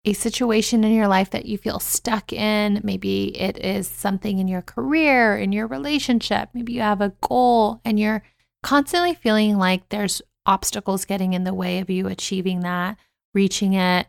a 0.04 0.12
situation 0.12 0.84
in 0.84 0.92
your 0.92 1.08
life 1.08 1.30
that 1.30 1.46
you 1.46 1.56
feel 1.56 1.78
stuck 1.78 2.32
in, 2.32 2.80
maybe 2.84 3.36
it 3.38 3.58
is 3.64 3.88
something 3.88 4.38
in 4.38 4.48
your 4.48 4.62
career, 4.62 5.36
in 5.38 5.52
your 5.52 5.66
relationship, 5.66 6.50
maybe 6.52 6.74
you 6.74 6.80
have 6.80 7.00
a 7.00 7.14
goal 7.22 7.80
and 7.84 7.98
you're 7.98 8.22
constantly 8.62 9.14
feeling 9.14 9.56
like 9.56 9.88
there's 9.88 10.20
obstacles 10.46 11.04
getting 11.04 11.32
in 11.32 11.44
the 11.44 11.54
way 11.54 11.78
of 11.78 11.88
you 11.88 12.06
achieving 12.06 12.60
that, 12.60 12.98
reaching 13.32 13.72
it, 13.72 14.06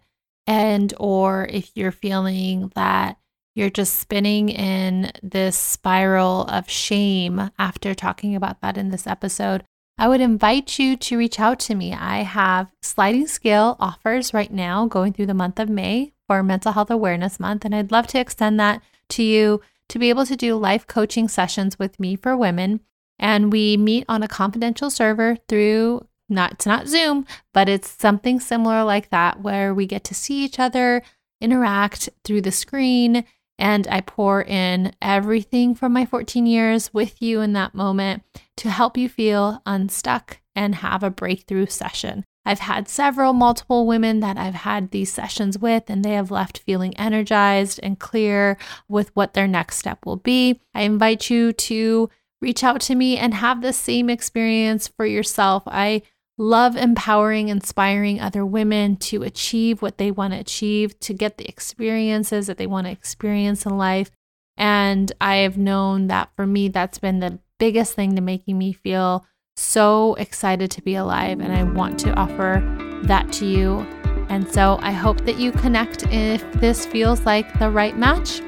and 0.48 0.94
or 0.98 1.48
if 1.50 1.72
you're 1.76 1.92
feeling 1.92 2.72
that 2.76 3.18
you're 3.56 3.70
just 3.70 3.98
spinning 3.98 4.50
in 4.50 5.12
this 5.24 5.58
spiral 5.58 6.42
of 6.48 6.70
shame 6.70 7.50
after 7.58 7.94
talking 7.94 8.36
about 8.36 8.60
that 8.62 8.78
in 8.78 8.90
this 8.90 9.08
episode, 9.08 9.64
I 9.98 10.10
would 10.10 10.22
invite 10.22 10.78
you 10.78 10.98
to 10.98 11.18
reach 11.18 11.40
out 11.40 11.60
to 11.62 11.76
me. 11.76 11.94
I 11.94 12.24
have 12.24 12.72
sliding 12.82 13.28
scale 13.28 13.78
offers 13.80 14.34
right 14.34 14.52
now 14.52 14.88
going 14.88 15.14
through 15.14 15.28
the 15.28 15.34
month 15.34 15.58
of 15.58 15.70
May 15.70 16.14
for 16.28 16.44
Mental 16.44 16.74
Health 16.74 16.92
Awareness 16.92 17.40
Month, 17.40 17.64
and 17.64 17.74
I'd 17.74 17.92
love 17.92 18.08
to 18.08 18.20
extend 18.20 18.60
that 18.60 18.82
to 19.10 19.24
you 19.24 19.62
to 19.88 20.00
be 20.00 20.10
able 20.10 20.26
to 20.26 20.36
do 20.36 20.56
life 20.56 20.86
coaching 20.86 21.28
sessions 21.28 21.80
with 21.80 22.00
me 22.00 22.16
for 22.16 22.36
women. 22.36 22.82
And 23.18 23.54
we 23.54 23.78
meet 23.78 24.04
on 24.10 24.22
a 24.22 24.28
confidential 24.28 24.90
server 24.90 25.38
through 25.48 26.08
not 26.28 26.54
it's 26.54 26.66
not 26.66 26.88
Zoom, 26.88 27.26
but 27.54 27.70
it's 27.70 27.90
something 27.90 28.40
similar 28.40 28.84
like 28.84 29.10
that 29.12 29.42
where 29.42 29.74
we 29.74 29.86
get 29.86 30.04
to 30.06 30.16
see 30.16 30.44
each 30.44 30.60
other, 30.60 31.04
interact 31.40 32.10
through 32.24 32.42
the 32.42 32.52
screen, 32.52 33.24
and 33.58 33.88
I 33.88 34.02
pour 34.02 34.42
in 34.42 34.94
everything 35.02 35.76
from 35.76 35.94
my 35.94 36.06
14 36.06 36.46
years 36.46 36.94
with 36.94 37.22
you 37.22 37.42
in 37.42 37.54
that 37.54 37.76
moment 37.76 38.24
to 38.58 38.70
help 38.70 38.98
you 38.98 39.10
feel 39.10 39.62
unstuck 39.66 40.40
and 40.56 40.76
have 40.76 41.04
a 41.04 41.10
breakthrough 41.10 41.68
session. 41.68 42.24
I've 42.46 42.60
had 42.60 42.88
several 42.88 43.34
multiple 43.34 43.88
women 43.88 44.20
that 44.20 44.38
I've 44.38 44.54
had 44.54 44.92
these 44.92 45.12
sessions 45.12 45.58
with, 45.58 45.84
and 45.88 46.06
they 46.06 46.14
have 46.14 46.30
left 46.30 46.60
feeling 46.60 46.96
energized 46.96 47.80
and 47.82 48.00
clear 48.00 48.58
with 48.88 49.16
what 49.16 49.34
their 49.34 49.48
next 49.48 49.78
step 49.78 50.06
will 50.06 50.18
be. 50.18 50.62
I 50.74 50.84
invite 50.84 51.30
you 51.30 51.54
to 51.54 52.10
reach 52.42 52.64
out 52.64 52.82
to 52.82 52.94
me 52.94 53.18
and 53.18 53.34
have 53.34 53.62
the 53.62 53.74
same 53.74 54.10
experience 54.10 54.88
for 54.88 55.06
yourself. 55.06 55.64
I 55.66 56.04
love 56.38 56.76
empowering, 56.76 57.48
inspiring 57.50 58.20
other 58.20 58.46
women 58.46 58.96
to 58.98 59.24
achieve 59.24 59.82
what 59.82 59.98
they 59.98 60.12
want 60.12 60.34
to 60.34 60.40
achieve, 60.40 61.00
to 61.00 61.14
get 61.14 61.38
the 61.38 61.48
experiences 61.48 62.48
that 62.48 62.58
they 62.58 62.68
want 62.68 62.88
to 62.88 62.92
experience 62.92 63.66
in 63.66 63.78
life. 63.78 64.12
And 64.58 65.12
I 65.20 65.38
have 65.38 65.58
known 65.58 66.08
that 66.08 66.30
for 66.36 66.46
me, 66.46 66.70
that's 66.70 67.00
been 67.00 67.20
the 67.20 67.40
biggest 67.60 67.94
thing 67.94 68.16
to 68.16 68.22
making 68.22 68.58
me 68.58 68.74
feel 68.74 69.26
so 69.56 70.16
excited 70.16 70.72
to 70.72 70.82
be 70.82 70.96
alive. 70.96 71.40
And 71.40 71.54
I 71.54 71.64
want 71.64 72.00
to 72.00 72.14
offer 72.14 72.62
that 73.04 73.32
to 73.34 73.46
you. 73.46 73.80
And 74.28 74.52
so 74.52 74.80
I 74.82 74.92
hope 74.92 75.26
that 75.26 75.38
you 75.38 75.52
connect 75.52 76.04
if 76.08 76.44
this 76.54 76.86
feels 76.86 77.22
like 77.26 77.60
the 77.60 77.70
right 77.70 77.98
match. 77.98 78.42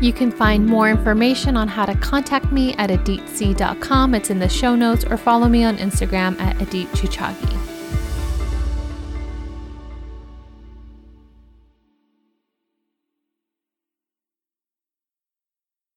You 0.00 0.12
can 0.12 0.30
find 0.30 0.66
more 0.66 0.90
information 0.90 1.56
on 1.56 1.68
how 1.68 1.86
to 1.86 1.94
contact 1.96 2.52
me 2.52 2.74
at 2.74 2.90
aditc.com. 2.90 4.14
It's 4.14 4.30
in 4.30 4.38
the 4.38 4.48
show 4.48 4.74
notes 4.74 5.04
or 5.04 5.16
follow 5.16 5.48
me 5.48 5.64
on 5.64 5.76
Instagram 5.78 6.38
at 6.40 6.56
aditchuchagi. 6.58 7.73